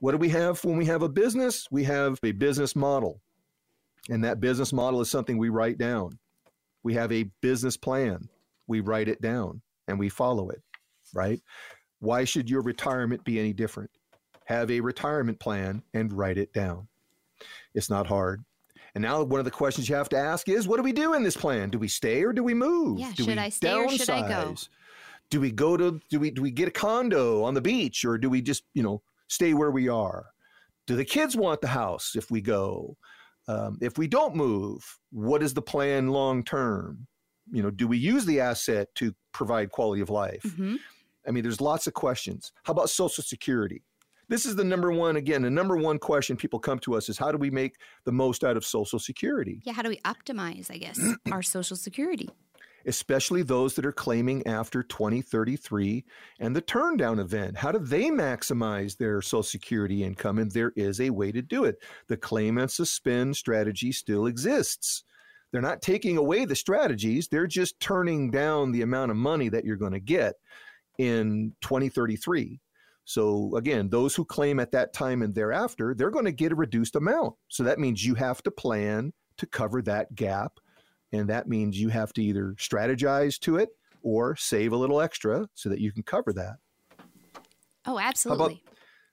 [0.00, 1.68] what do we have when we have a business?
[1.70, 3.20] We have a business model.
[4.10, 6.18] And that business model is something we write down.
[6.82, 8.28] We have a business plan.
[8.66, 10.60] We write it down and we follow it,
[11.14, 11.40] right?
[12.02, 13.88] Why should your retirement be any different?
[14.46, 16.88] Have a retirement plan and write it down.
[17.76, 18.44] It's not hard.
[18.96, 21.14] And now one of the questions you have to ask is what do we do
[21.14, 21.70] in this plan?
[21.70, 22.98] Do we stay or do we move?
[22.98, 23.86] Yeah, do should I stay downsize?
[23.86, 24.56] or should I go?
[25.30, 28.18] Do we go to do we do we get a condo on the beach or
[28.18, 30.26] do we just, you know, stay where we are?
[30.88, 32.96] Do the kids want the house if we go?
[33.46, 37.06] Um, if we don't move, what is the plan long term?
[37.52, 40.42] You know, do we use the asset to provide quality of life?
[40.42, 40.74] Mm-hmm
[41.26, 42.52] I mean, there's lots of questions.
[42.64, 43.82] How about Social Security?
[44.28, 47.18] This is the number one, again, the number one question people come to us is
[47.18, 49.60] how do we make the most out of Social Security?
[49.64, 50.98] Yeah, how do we optimize, I guess,
[51.32, 52.30] our Social Security?
[52.86, 56.04] Especially those that are claiming after 2033
[56.40, 57.56] and the turndown event.
[57.56, 60.38] How do they maximize their Social Security income?
[60.38, 61.76] And there is a way to do it.
[62.08, 65.04] The claim and suspend strategy still exists.
[65.52, 69.66] They're not taking away the strategies, they're just turning down the amount of money that
[69.66, 70.36] you're going to get
[70.98, 72.60] in 2033.
[73.04, 76.56] So again, those who claim at that time and thereafter, they're going to get a
[76.56, 77.34] reduced amount.
[77.48, 80.52] So that means you have to plan to cover that gap.
[81.12, 83.70] And that means you have to either strategize to it
[84.02, 86.56] or save a little extra so that you can cover that.
[87.84, 88.38] Oh, absolutely.
[88.38, 88.58] How about,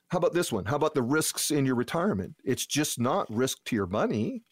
[0.10, 0.65] how about this one?
[0.65, 2.36] How about the risks in your retirement?
[2.44, 4.44] It's just not risk to your money,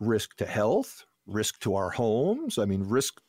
[0.00, 2.58] risk to health, risk to our homes.
[2.58, 3.20] I mean, risk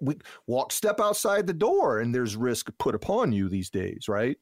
[0.00, 4.36] we walk step outside the door and there's risk put upon you these days right?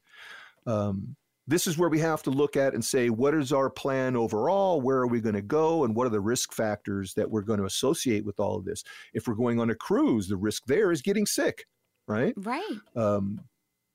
[0.66, 1.16] Um,
[1.48, 4.80] this is where we have to look at and say what is our plan overall?
[4.80, 5.84] Where are we going to go?
[5.84, 8.82] And what are the risk factors that we're going to associate with all of this?
[9.14, 11.66] If we're going on a cruise the risk there is getting sick
[12.08, 12.34] right?
[12.36, 12.78] Right.
[12.94, 13.40] Um,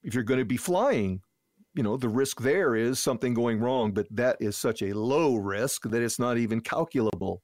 [0.04, 1.22] if you're going to be flying
[1.74, 5.36] you know the risk there is something going wrong but that is such a low
[5.36, 7.42] risk that it's not even calculable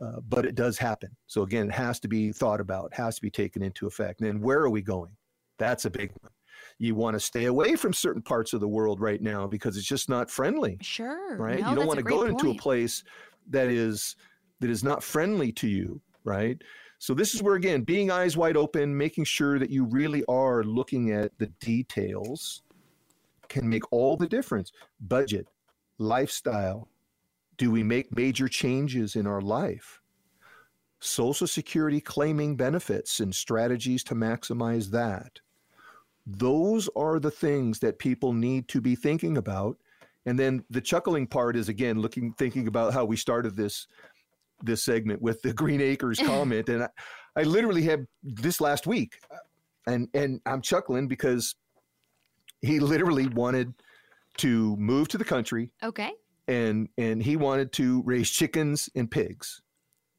[0.00, 1.10] uh, but it does happen.
[1.26, 4.20] So again, it has to be thought about, has to be taken into effect.
[4.20, 5.12] And then where are we going?
[5.58, 6.32] That's a big one.
[6.78, 9.86] You want to stay away from certain parts of the world right now because it's
[9.86, 10.78] just not friendly.
[10.82, 11.36] Sure.
[11.36, 11.60] Right.
[11.60, 12.30] No, you don't want to go point.
[12.30, 13.02] into a place
[13.48, 14.16] that is
[14.60, 16.00] that is not friendly to you.
[16.24, 16.60] Right.
[16.98, 20.62] So this is where again, being eyes wide open, making sure that you really are
[20.64, 22.62] looking at the details
[23.48, 24.72] can make all the difference.
[25.00, 25.46] Budget,
[25.98, 26.88] lifestyle,
[27.56, 30.00] do we make major changes in our life?
[31.00, 35.40] Social Security claiming benefits and strategies to maximize that.
[36.26, 39.76] Those are the things that people need to be thinking about.
[40.24, 43.86] And then the chuckling part is again looking thinking about how we started this
[44.62, 46.68] this segment with the Green Acres comment.
[46.68, 46.88] and I,
[47.36, 49.20] I literally had this last week.
[49.86, 51.54] And and I'm chuckling because
[52.60, 53.72] he literally wanted
[54.38, 55.70] to move to the country.
[55.84, 56.10] Okay
[56.48, 59.62] and and he wanted to raise chickens and pigs.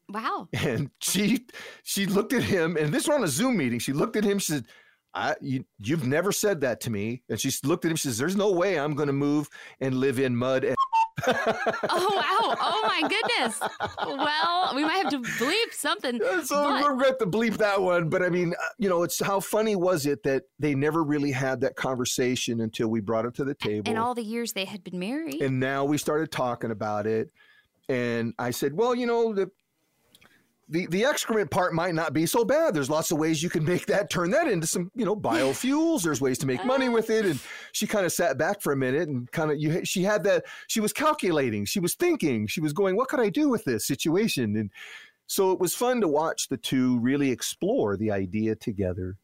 [0.08, 0.48] Wow.
[0.58, 1.46] And she
[1.82, 3.78] she looked at him, and this was on a Zoom meeting.
[3.78, 4.38] She looked at him.
[4.38, 4.66] She said,
[5.14, 7.22] I, you, you've never said that to me.
[7.28, 7.96] And she looked at him.
[7.96, 9.48] She says, "There's no way I'm going to move
[9.80, 10.76] and live in mud and
[11.28, 12.56] oh wow!
[12.60, 13.60] Oh my goodness!
[13.98, 16.20] Well, we might have to bleep something.
[16.44, 16.82] So but...
[16.82, 18.08] we're going to bleep that one.
[18.08, 21.32] But I mean, uh, you know, it's how funny was it that they never really
[21.32, 23.88] had that conversation until we brought it to the table.
[23.88, 25.42] And all the years they had been married.
[25.42, 27.30] And now we started talking about it.
[27.88, 29.50] And I said, well, you know, the
[30.70, 32.74] the the excrement part might not be so bad.
[32.74, 36.02] There's lots of ways you can make that turn that into some you know biofuels.
[36.02, 36.92] There's ways to make money uh.
[36.92, 37.24] with it.
[37.24, 37.40] And
[37.72, 40.44] she kind of sat back for a minute and kind of you she had that
[40.66, 41.64] she was calculating.
[41.64, 42.46] She was thinking.
[42.46, 44.56] She was going, what could I do with this situation?
[44.56, 44.70] And
[45.26, 49.16] so it was fun to watch the two really explore the idea together.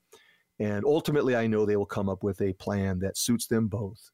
[0.59, 4.11] And ultimately, I know they will come up with a plan that suits them both.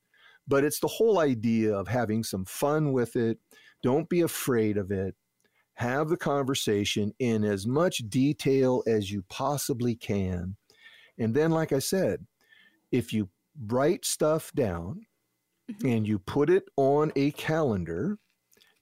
[0.49, 3.39] But it's the whole idea of having some fun with it.
[3.83, 5.15] Don't be afraid of it
[5.81, 10.55] have the conversation in as much detail as you possibly can.
[11.19, 12.27] And then, like I said,
[12.93, 13.31] if you
[13.67, 15.07] write stuff down
[15.73, 15.89] mm-hmm.
[15.89, 18.19] and you put it on a calendar,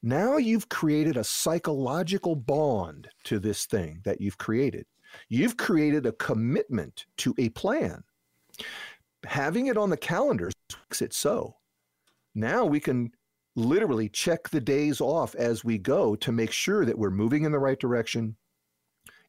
[0.03, 4.85] now you've created a psychological bond to this thing that you've created.
[5.29, 8.03] You've created a commitment to a plan.
[9.25, 11.55] Having it on the calendar makes it so.
[12.35, 13.11] Now we can
[13.55, 17.51] literally check the days off as we go to make sure that we're moving in
[17.51, 18.35] the right direction.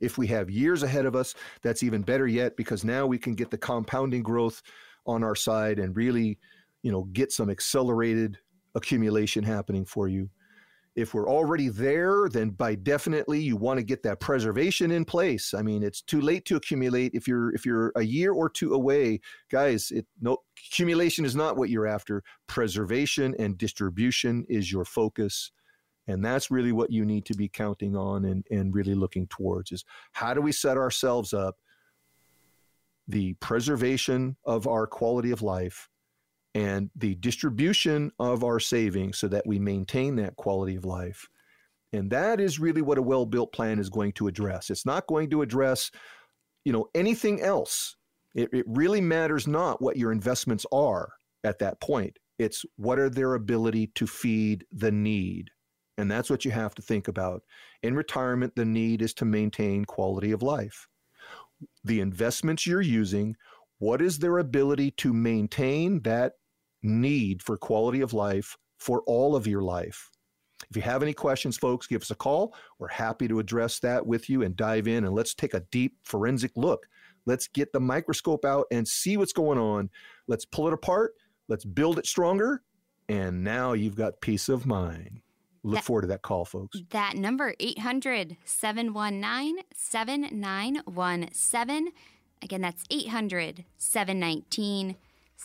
[0.00, 3.35] If we have years ahead of us, that's even better yet because now we can
[3.35, 4.62] get the compounding growth
[5.06, 6.38] on our side and really,
[6.83, 8.38] you know, get some accelerated
[8.74, 10.30] accumulation happening for you.
[10.96, 15.55] If we're already there, then by definitely you want to get that preservation in place.
[15.55, 18.74] I mean, it's too late to accumulate if you're if you're a year or two
[18.74, 19.90] away, guys.
[19.90, 22.22] It no accumulation is not what you're after.
[22.48, 25.52] Preservation and distribution is your focus.
[26.08, 29.71] And that's really what you need to be counting on and, and really looking towards
[29.71, 31.56] is how do we set ourselves up
[33.06, 35.90] the preservation of our quality of life
[36.55, 41.29] and the distribution of our savings so that we maintain that quality of life.
[41.92, 44.71] And that is really what a well-built plan is going to address.
[44.71, 45.90] It's not going to address,
[46.65, 47.96] you know, anything else.
[48.35, 51.11] It, it really matters not what your investments are
[51.42, 52.19] at that point.
[52.38, 55.51] It's what are their ability to feed the need.
[55.98, 57.42] And that's what you have to think about.
[57.83, 60.87] In retirement, the need is to maintain quality of life.
[61.85, 63.37] The investments you're using
[63.81, 66.35] What is their ability to maintain that
[66.83, 70.10] need for quality of life for all of your life?
[70.68, 72.54] If you have any questions, folks, give us a call.
[72.78, 75.96] We're happy to address that with you and dive in and let's take a deep
[76.04, 76.87] forensic look.
[77.26, 79.90] Let's get the microscope out and see what's going on.
[80.26, 81.14] Let's pull it apart.
[81.48, 82.62] Let's build it stronger.
[83.08, 85.20] And now you've got peace of mind.
[85.62, 86.78] Look that, forward to that call, folks.
[86.90, 91.92] That number, 800 719 7917.
[92.42, 94.96] Again, that's 800 719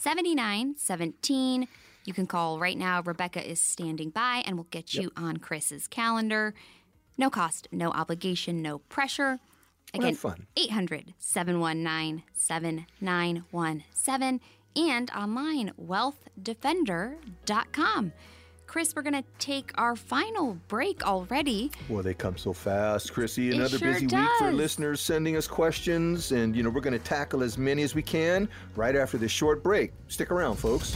[0.01, 1.67] 7917.
[2.05, 3.01] You can call right now.
[3.01, 5.11] Rebecca is standing by and we'll get you yep.
[5.17, 6.53] on Chris's calendar.
[7.17, 9.39] No cost, no obligation, no pressure.
[9.93, 10.17] Again,
[10.57, 14.41] 800 719 7917
[14.75, 18.11] and online wealthdefender.com.
[18.75, 21.71] Chris, we're going to take our final break already.
[21.87, 23.13] Well, they come so fast.
[23.13, 24.19] Chrissy, another sure busy does.
[24.19, 26.33] week for listeners sending us questions.
[26.33, 29.31] And, you know, we're going to tackle as many as we can right after this
[29.31, 29.93] short break.
[30.09, 30.93] Stick around, folks.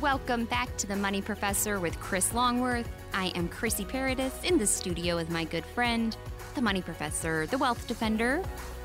[0.00, 2.88] Welcome back to the Money Professor with Chris Longworth.
[3.12, 6.16] I am Chrissy Paradis in the studio with my good friend,
[6.54, 8.42] the Money Professor, the Wealth Defender.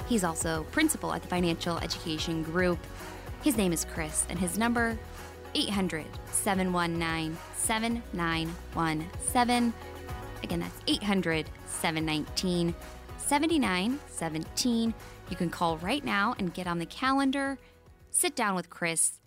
[0.08, 2.80] He's also principal at the Financial Education Group.
[3.44, 4.98] His name is Chris, and his number
[5.56, 9.74] 800 719 7917.
[10.44, 12.76] Again, that's 800 719
[13.18, 14.94] 7917.
[15.30, 17.58] You can call right now and get on the calendar.
[18.10, 19.20] Sit down with Chris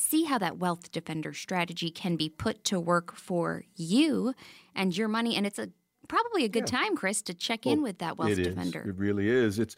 [0.00, 4.34] see how that wealth defender strategy can be put to work for you
[4.74, 5.36] and your money.
[5.36, 5.68] And it's a
[6.10, 6.78] probably a good yeah.
[6.78, 8.82] time, Chris, to check well, in with that wealth it defender.
[8.82, 8.88] Is.
[8.88, 9.58] It really is.
[9.60, 9.76] It's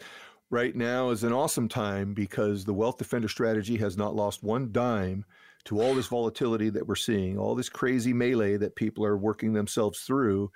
[0.50, 4.72] right now is an awesome time because the wealth defender strategy has not lost one
[4.72, 5.24] dime
[5.64, 9.52] to all this volatility that we're seeing, all this crazy melee that people are working
[9.52, 10.50] themselves through.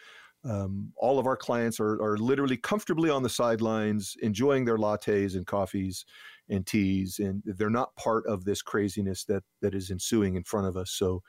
[0.45, 5.37] Um, all of our clients are, are literally comfortably on the sidelines, enjoying their lattes
[5.37, 6.07] and coffees
[6.49, 10.66] and teas, and they're not part of this craziness that that is ensuing in front
[10.66, 10.93] of us.
[10.93, 11.22] So,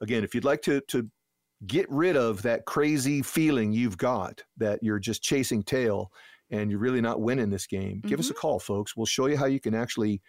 [0.00, 1.08] again, if you'd like to to
[1.66, 6.10] get rid of that crazy feeling you've got that you're just chasing tail
[6.50, 8.08] and you're really not winning this game, mm-hmm.
[8.08, 8.40] give us a mm-hmm.
[8.40, 8.96] call, folks.
[8.96, 10.20] We'll show you how you can actually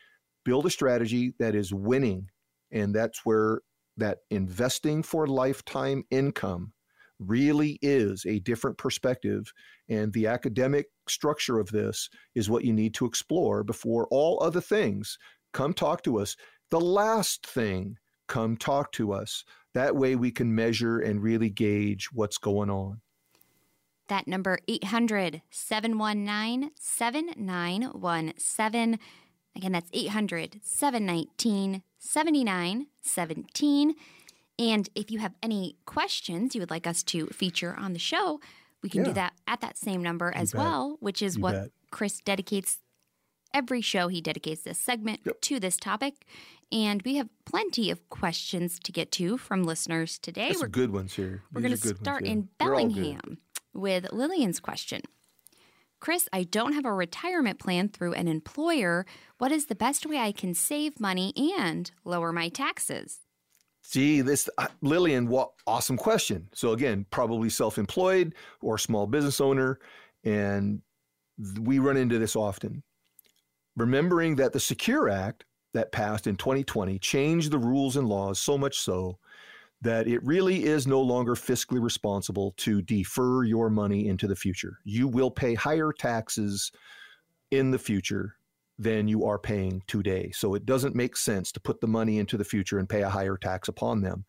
[0.43, 2.29] build a strategy that is winning,
[2.71, 3.61] and that's where
[3.97, 6.73] that investing for lifetime income
[7.19, 9.51] really is a different perspective.
[9.87, 14.61] And the academic structure of this is what you need to explore before all other
[14.61, 15.17] things.
[15.53, 16.35] Come talk to us.
[16.71, 19.45] The last thing, come talk to us.
[19.75, 23.01] That way we can measure and really gauge what's going on.
[24.07, 28.99] That number 800 719 7917.
[29.53, 33.95] Again, that's 800 719 7917.
[34.57, 38.39] And if you have any questions you would like us to feature on the show,
[38.81, 39.07] we can yeah.
[39.07, 41.71] do that at that same number as well, which is you what bet.
[41.91, 42.77] Chris dedicates
[43.55, 44.07] every show.
[44.09, 45.41] He dedicates this segment yep.
[45.41, 46.27] to this topic.
[46.71, 50.49] And we have plenty of questions to get to from listeners today.
[50.49, 51.43] There's we're, good ones here.
[51.53, 52.31] We're going to start ones, yeah.
[52.31, 53.37] in Bellingham
[53.73, 55.01] with Lillian's question.
[55.99, 59.05] Chris, I don't have a retirement plan through an employer.
[59.37, 63.19] What is the best way I can save money and lower my taxes?
[63.91, 66.49] Gee, this uh, Lillian, what awesome question.
[66.53, 69.79] So again, probably self-employed or small business owner,
[70.23, 70.81] and
[71.61, 72.83] we run into this often.
[73.77, 78.57] Remembering that the Secure Act that passed in 2020 changed the rules and laws so
[78.57, 79.17] much so
[79.81, 84.79] that it really is no longer fiscally responsible to defer your money into the future.
[84.85, 86.71] You will pay higher taxes
[87.51, 88.35] in the future
[88.79, 90.31] than you are paying today.
[90.33, 93.09] So it doesn't make sense to put the money into the future and pay a
[93.09, 94.25] higher tax upon them.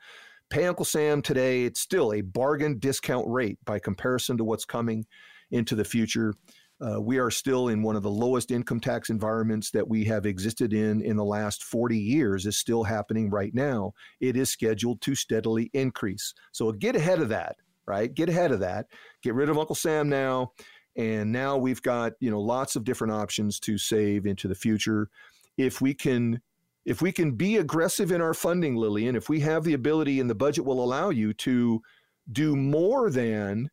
[0.51, 5.07] Pay Uncle Sam today, it's still a bargain discount rate by comparison to what's coming
[5.51, 6.34] into the future.
[6.81, 10.27] Uh, we are still in one of the lowest income tax environments that we have
[10.27, 13.93] existed in in the last 40 years is still happening right now.
[14.20, 16.35] It is scheduled to steadily increase.
[16.53, 17.57] So get ahead of that
[17.87, 18.12] right?
[18.12, 18.87] Get ahead of that.
[19.22, 20.53] Get rid of uncle sam now.
[20.97, 25.09] And now we've got you know lots of different options to save into the future.
[25.57, 26.41] If we can
[26.85, 30.31] if we can be aggressive in our funding lillian if we have the ability and
[30.31, 31.83] the budget will allow you to
[32.31, 33.70] do more than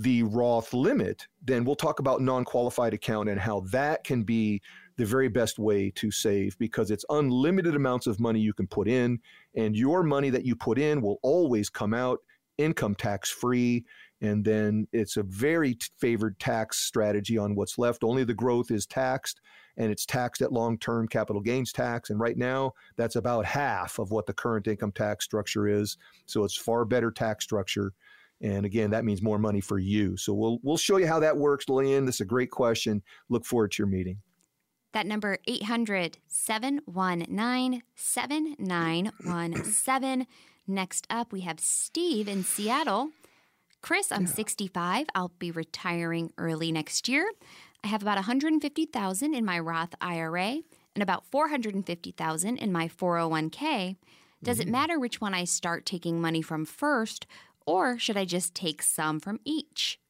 [0.00, 4.60] the roth limit then we'll talk about non-qualified account and how that can be
[4.96, 8.88] the very best way to save because it's unlimited amounts of money you can put
[8.88, 9.18] in
[9.56, 12.18] and your money that you put in will always come out
[12.60, 13.84] income tax free
[14.20, 18.04] And then it's a very favored tax strategy on what's left.
[18.04, 19.40] Only the growth is taxed,
[19.78, 22.10] and it's taxed at long term capital gains tax.
[22.10, 25.96] And right now, that's about half of what the current income tax structure is.
[26.26, 27.92] So it's far better tax structure.
[28.40, 30.16] And again, that means more money for you.
[30.16, 32.06] So we'll we'll show you how that works, Lillian.
[32.06, 33.02] This is a great question.
[33.28, 34.18] Look forward to your meeting.
[34.92, 40.26] That number 800 719 7917.
[40.66, 43.10] Next up, we have Steve in Seattle.
[43.82, 45.06] Chris, I'm 65.
[45.14, 47.30] I'll be retiring early next year.
[47.82, 50.60] I have about 150,000 in my Roth IRA
[50.94, 53.96] and about 450,000 in my 401k.
[54.42, 54.72] Does it mm.
[54.72, 57.26] matter which one I start taking money from first,
[57.70, 60.00] or should I just take some from each?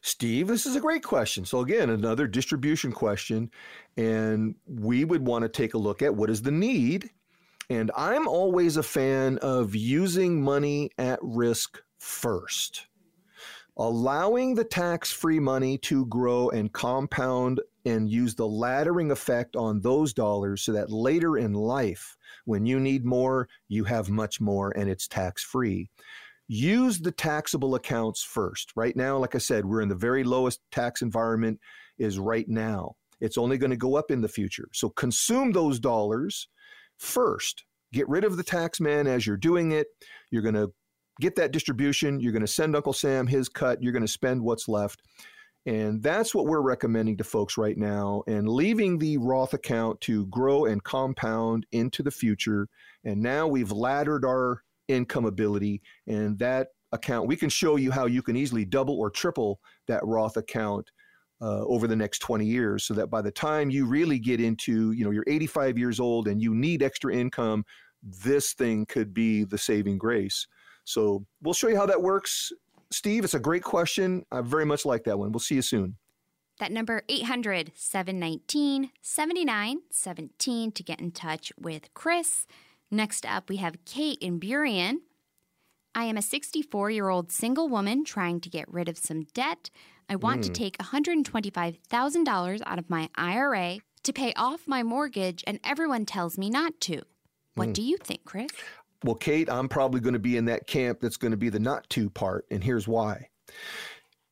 [0.00, 1.44] Steve, this is a great question.
[1.44, 3.50] So, again, another distribution question.
[3.98, 7.10] And we would want to take a look at what is the need.
[7.68, 12.86] And I'm always a fan of using money at risk first.
[13.76, 19.80] Allowing the tax free money to grow and compound and use the laddering effect on
[19.80, 24.72] those dollars so that later in life, when you need more, you have much more
[24.76, 25.88] and it's tax free
[26.52, 28.72] use the taxable accounts first.
[28.76, 31.58] Right now, like I said, we're in the very lowest tax environment
[31.98, 32.94] is right now.
[33.20, 34.68] It's only going to go up in the future.
[34.74, 36.48] So consume those dollars
[36.98, 37.64] first.
[37.92, 39.86] Get rid of the tax man as you're doing it.
[40.30, 40.70] You're going to
[41.20, 42.20] get that distribution.
[42.20, 43.82] You're going to send Uncle Sam his cut.
[43.82, 45.00] You're going to spend what's left.
[45.64, 50.26] And that's what we're recommending to folks right now and leaving the Roth account to
[50.26, 52.68] grow and compound into the future.
[53.04, 55.82] And now we've laddered our income ability.
[56.06, 60.04] And that account, we can show you how you can easily double or triple that
[60.04, 60.90] Roth account
[61.40, 64.92] uh, over the next 20 years so that by the time you really get into,
[64.92, 67.64] you know, you're 85 years old and you need extra income,
[68.02, 70.46] this thing could be the saving grace.
[70.84, 72.52] So we'll show you how that works.
[72.90, 74.24] Steve, it's a great question.
[74.30, 75.32] I very much like that one.
[75.32, 75.96] We'll see you soon.
[76.58, 82.46] That number 800 719 7917 to get in touch with Chris.
[82.94, 84.96] Next up, we have Kate in Burien.
[85.94, 89.70] I am a 64 year old single woman trying to get rid of some debt.
[90.10, 90.42] I want mm.
[90.42, 90.52] to hmm.
[90.52, 96.50] take $125,000 out of my IRA to pay off my mortgage, and everyone tells me
[96.50, 97.00] not to.
[97.54, 97.72] What mm.
[97.72, 98.50] do you think, Chris?
[99.04, 101.60] Well, Kate, I'm probably going to be in that camp that's going to be the
[101.60, 103.28] not to part, and here's why.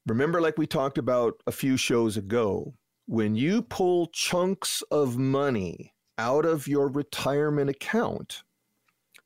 [0.07, 2.75] Remember, like we talked about a few shows ago,
[3.07, 8.43] when you pull chunks of money out of your retirement account,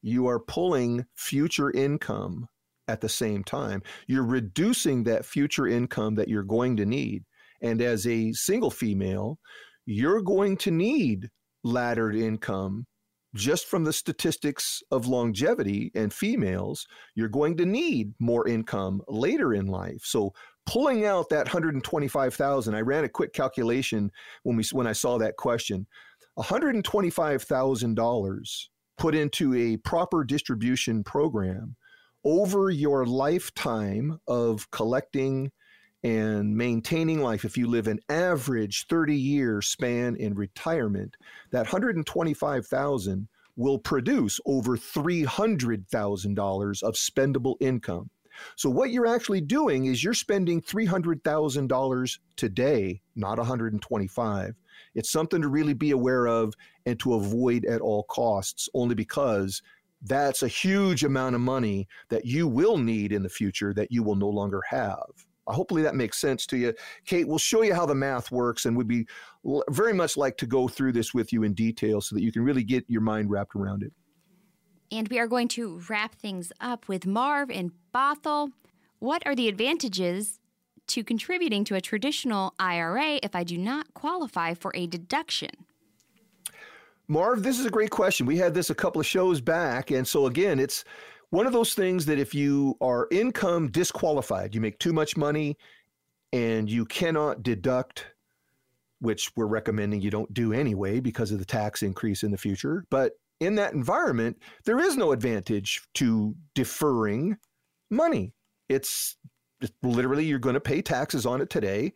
[0.04, 2.46] you are pulling future income
[2.88, 3.82] at the same time.
[4.06, 7.24] You're reducing that future income that you're going to need.
[7.62, 9.38] And as a single female,
[9.86, 11.30] you're going to need
[11.64, 12.84] laddered income
[13.34, 19.54] just from the statistics of longevity and females, you're going to need more income later
[19.54, 20.02] in life.
[20.04, 20.34] So
[20.66, 24.10] pulling out that 125,000, I ran a quick calculation
[24.44, 25.86] when we when I saw that question.
[26.38, 28.66] $125,000
[28.96, 31.76] put into a proper distribution program
[32.24, 35.50] over your lifetime of collecting
[36.02, 37.44] and maintaining life.
[37.44, 41.16] If you live an average 30 year span in retirement
[41.50, 48.10] that 125000 will produce over $300000 of spendable income
[48.56, 54.54] so what you're actually doing is you're spending $300000 today not 125
[54.94, 56.54] it's something to really be aware of
[56.86, 59.62] and to avoid at all costs, only because
[60.02, 64.02] that's a huge amount of money that you will need in the future that you
[64.02, 65.08] will no longer have.
[65.46, 66.74] Uh, hopefully that makes sense to you.
[67.06, 69.06] Kate, we'll show you how the math works and we'd be
[69.70, 72.42] very much like to go through this with you in detail so that you can
[72.42, 73.92] really get your mind wrapped around it.
[74.92, 78.52] And we are going to wrap things up with Marv and Bothell.
[78.98, 80.38] What are the advantages
[80.88, 85.50] to contributing to a traditional IRA if I do not qualify for a deduction?
[87.08, 88.26] Marv, this is a great question.
[88.26, 89.90] We had this a couple of shows back.
[89.90, 90.84] And so, again, it's
[91.30, 95.58] one of those things that if you are income disqualified, you make too much money
[96.32, 98.06] and you cannot deduct,
[99.00, 102.84] which we're recommending you don't do anyway because of the tax increase in the future.
[102.88, 103.12] But
[103.44, 107.36] in that environment, there is no advantage to deferring
[107.90, 108.32] money.
[108.68, 109.16] It's
[109.82, 111.92] literally you're going to pay taxes on it today.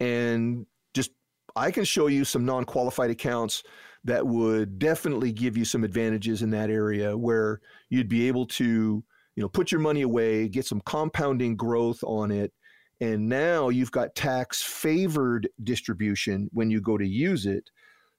[0.00, 1.12] And just
[1.56, 3.62] i can show you some non-qualified accounts
[4.02, 9.02] that would definitely give you some advantages in that area where you'd be able to
[9.36, 12.52] you know put your money away get some compounding growth on it.
[13.00, 17.68] And now you've got tax favored distribution when you go to use it.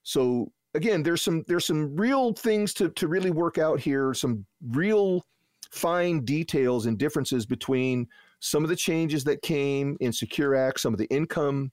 [0.03, 4.45] So again there's some there's some real things to to really work out here some
[4.69, 5.26] real
[5.71, 8.07] fine details and differences between
[8.39, 11.71] some of the changes that came in Secure Act, some of the income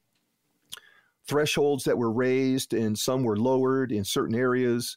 [1.28, 4.96] thresholds that were raised and some were lowered in certain areas.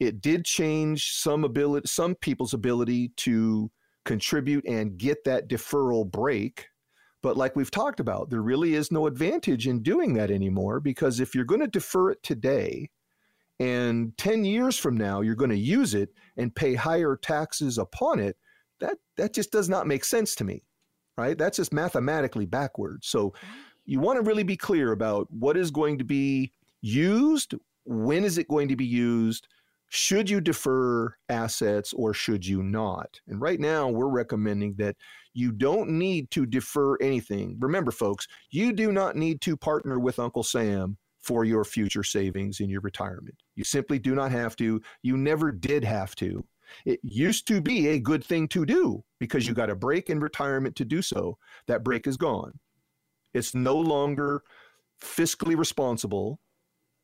[0.00, 3.70] It did change some ability, some people's ability to
[4.04, 6.68] contribute and get that deferral break.
[7.20, 11.20] But like we've talked about, there really is no advantage in doing that anymore because
[11.20, 12.88] if you're going to defer it today
[13.60, 18.20] and 10 years from now you're going to use it and pay higher taxes upon
[18.20, 18.36] it,
[18.80, 20.62] that that just does not make sense to me.
[21.16, 21.36] Right?
[21.36, 23.08] That's just mathematically backwards.
[23.08, 23.34] So
[23.84, 27.54] you want to really be clear about what is going to be used,
[27.84, 29.48] when is it going to be used,
[29.88, 33.20] should you defer assets or should you not?
[33.26, 34.96] And right now, we're recommending that
[35.32, 37.56] you don't need to defer anything.
[37.58, 42.60] Remember, folks, you do not need to partner with Uncle Sam for your future savings
[42.60, 43.36] in your retirement.
[43.56, 44.80] You simply do not have to.
[45.02, 46.44] You never did have to.
[46.84, 50.20] It used to be a good thing to do because you got a break in
[50.20, 51.38] retirement to do so.
[51.66, 52.52] That break is gone.
[53.34, 54.42] It's no longer
[55.02, 56.40] fiscally responsible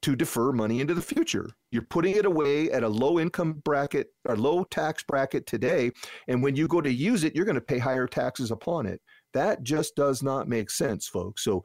[0.03, 1.49] to defer money into the future.
[1.71, 5.93] You're putting it away at a low income bracket or low tax bracket today.
[6.29, 9.01] And when you go to use it, you're going to pay higher taxes upon it.
[9.33, 11.43] That just does not make sense, folks.
[11.43, 11.65] So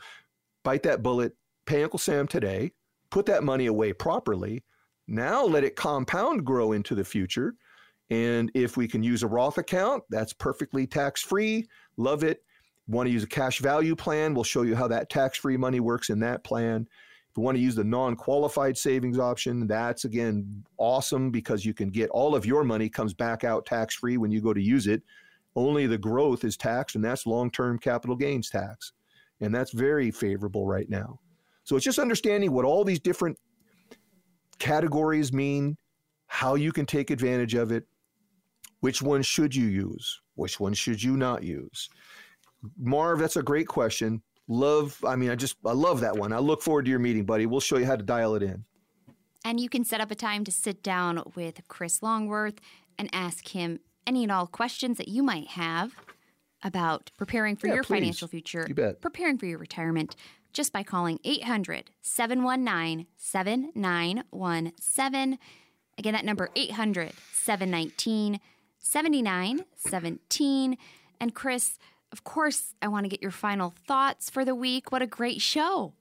[0.63, 1.33] bite that bullet,
[1.69, 2.71] pay Uncle Sam today,
[3.11, 4.63] put that money away properly.
[5.07, 7.53] Now let it compound grow into the future.
[8.09, 11.67] And if we can use a Roth account, that's perfectly tax free.
[11.97, 12.43] Love it.
[12.87, 14.33] Want to use a cash value plan?
[14.33, 16.87] We'll show you how that tax free money works in that plan.
[17.29, 21.75] If you want to use the non qualified savings option, that's again awesome because you
[21.75, 24.61] can get all of your money comes back out tax free when you go to
[24.61, 25.03] use it.
[25.55, 28.93] Only the growth is taxed, and that's long term capital gains tax.
[29.39, 31.19] And that's very favorable right now.
[31.63, 33.37] So it's just understanding what all these different
[34.59, 35.77] categories mean,
[36.27, 37.85] how you can take advantage of it,
[38.81, 41.89] which one should you use, which one should you not use.
[42.77, 44.21] Marv, that's a great question.
[44.47, 46.33] Love, I mean, I just, I love that one.
[46.33, 47.45] I look forward to your meeting, buddy.
[47.45, 48.65] We'll show you how to dial it in.
[49.45, 52.55] And you can set up a time to sit down with Chris Longworth
[52.97, 55.93] and ask him any and all questions that you might have
[56.63, 57.99] about preparing for Yeah, your please.
[57.99, 58.99] financial future, You bet.
[58.99, 60.15] preparing for your retirement,
[60.53, 65.39] just by calling 800 719 7917.
[65.97, 68.39] Again, that number 800 719
[68.79, 70.77] 7917.
[71.19, 71.77] And Chris,
[72.11, 74.91] of course, I want to get your final thoughts for the week.
[74.91, 75.93] What a great show.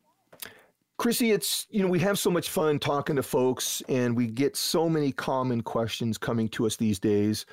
[0.96, 4.57] Chrissy, it's, you know, we have so much fun talking to folks and we get
[4.57, 7.46] so many common questions coming to us these days.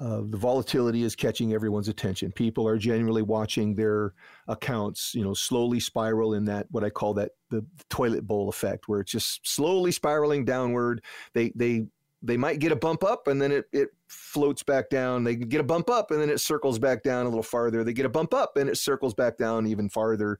[0.00, 2.32] Uh, the volatility is catching everyone's attention.
[2.32, 4.12] People are genuinely watching their
[4.48, 8.88] accounts, you know, slowly spiral in that what I call that the toilet bowl effect,
[8.88, 11.04] where it's just slowly spiraling downward.
[11.32, 11.86] They they
[12.24, 15.22] they might get a bump up and then it it floats back down.
[15.22, 17.84] They get a bump up and then it circles back down a little farther.
[17.84, 20.38] They get a bump up and it circles back down even farther.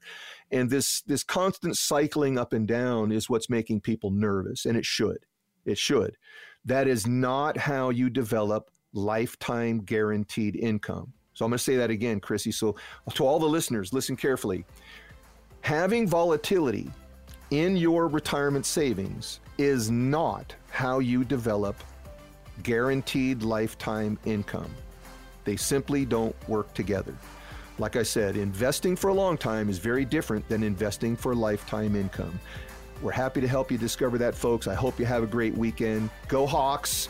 [0.51, 4.85] And this this constant cycling up and down is what's making people nervous, and it
[4.85, 5.25] should.
[5.63, 6.17] It should.
[6.65, 11.13] That is not how you develop lifetime guaranteed income.
[11.33, 12.51] So I'm going to say that again, Chrissy.
[12.51, 12.75] So
[13.13, 14.65] to all the listeners, listen carefully.
[15.61, 16.89] Having volatility
[17.51, 21.75] in your retirement savings is not how you develop
[22.63, 24.73] guaranteed lifetime income.
[25.43, 27.15] They simply don't work together.
[27.77, 31.95] Like I said, investing for a long time is very different than investing for lifetime
[31.95, 32.39] income.
[33.01, 34.67] We're happy to help you discover that, folks.
[34.67, 36.09] I hope you have a great weekend.
[36.29, 37.09] Go Hawks!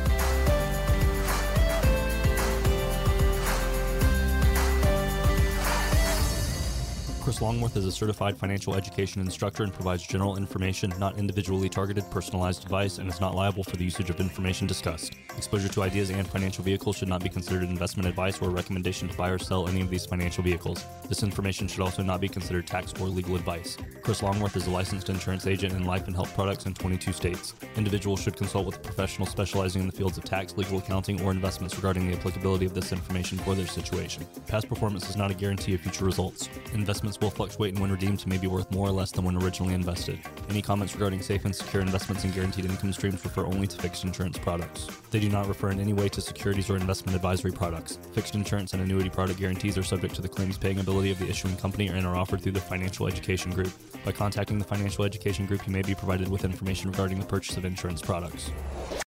[7.31, 12.03] Chris Longworth is a certified financial education instructor and provides general information, not individually targeted,
[12.11, 15.13] personalized advice, and is not liable for the usage of information discussed.
[15.37, 19.07] Exposure to ideas and financial vehicles should not be considered investment advice or a recommendation
[19.07, 20.83] to buy or sell any of these financial vehicles.
[21.07, 23.77] This information should also not be considered tax or legal advice.
[24.03, 27.55] Chris Longworth is a licensed insurance agent in life and health products in 22 states.
[27.77, 31.31] Individuals should consult with a professional specializing in the fields of tax, legal accounting, or
[31.31, 34.27] investments regarding the applicability of this information for their situation.
[34.47, 36.49] Past performance is not a guarantee of future results.
[36.73, 39.73] Investments will fluctuate and when redeemed may be worth more or less than when originally
[39.73, 40.19] invested.
[40.49, 44.03] Any comments regarding safe and secure investments and guaranteed income streams refer only to fixed
[44.03, 44.87] insurance products.
[45.11, 47.99] They do not refer in any way to securities or investment advisory products.
[48.13, 51.29] Fixed insurance and annuity product guarantees are subject to the claims paying ability of the
[51.29, 53.71] issuing company and are offered through the Financial Education Group.
[54.03, 57.57] By contacting the Financial Education Group, you may be provided with information regarding the purchase
[57.57, 58.51] of insurance products.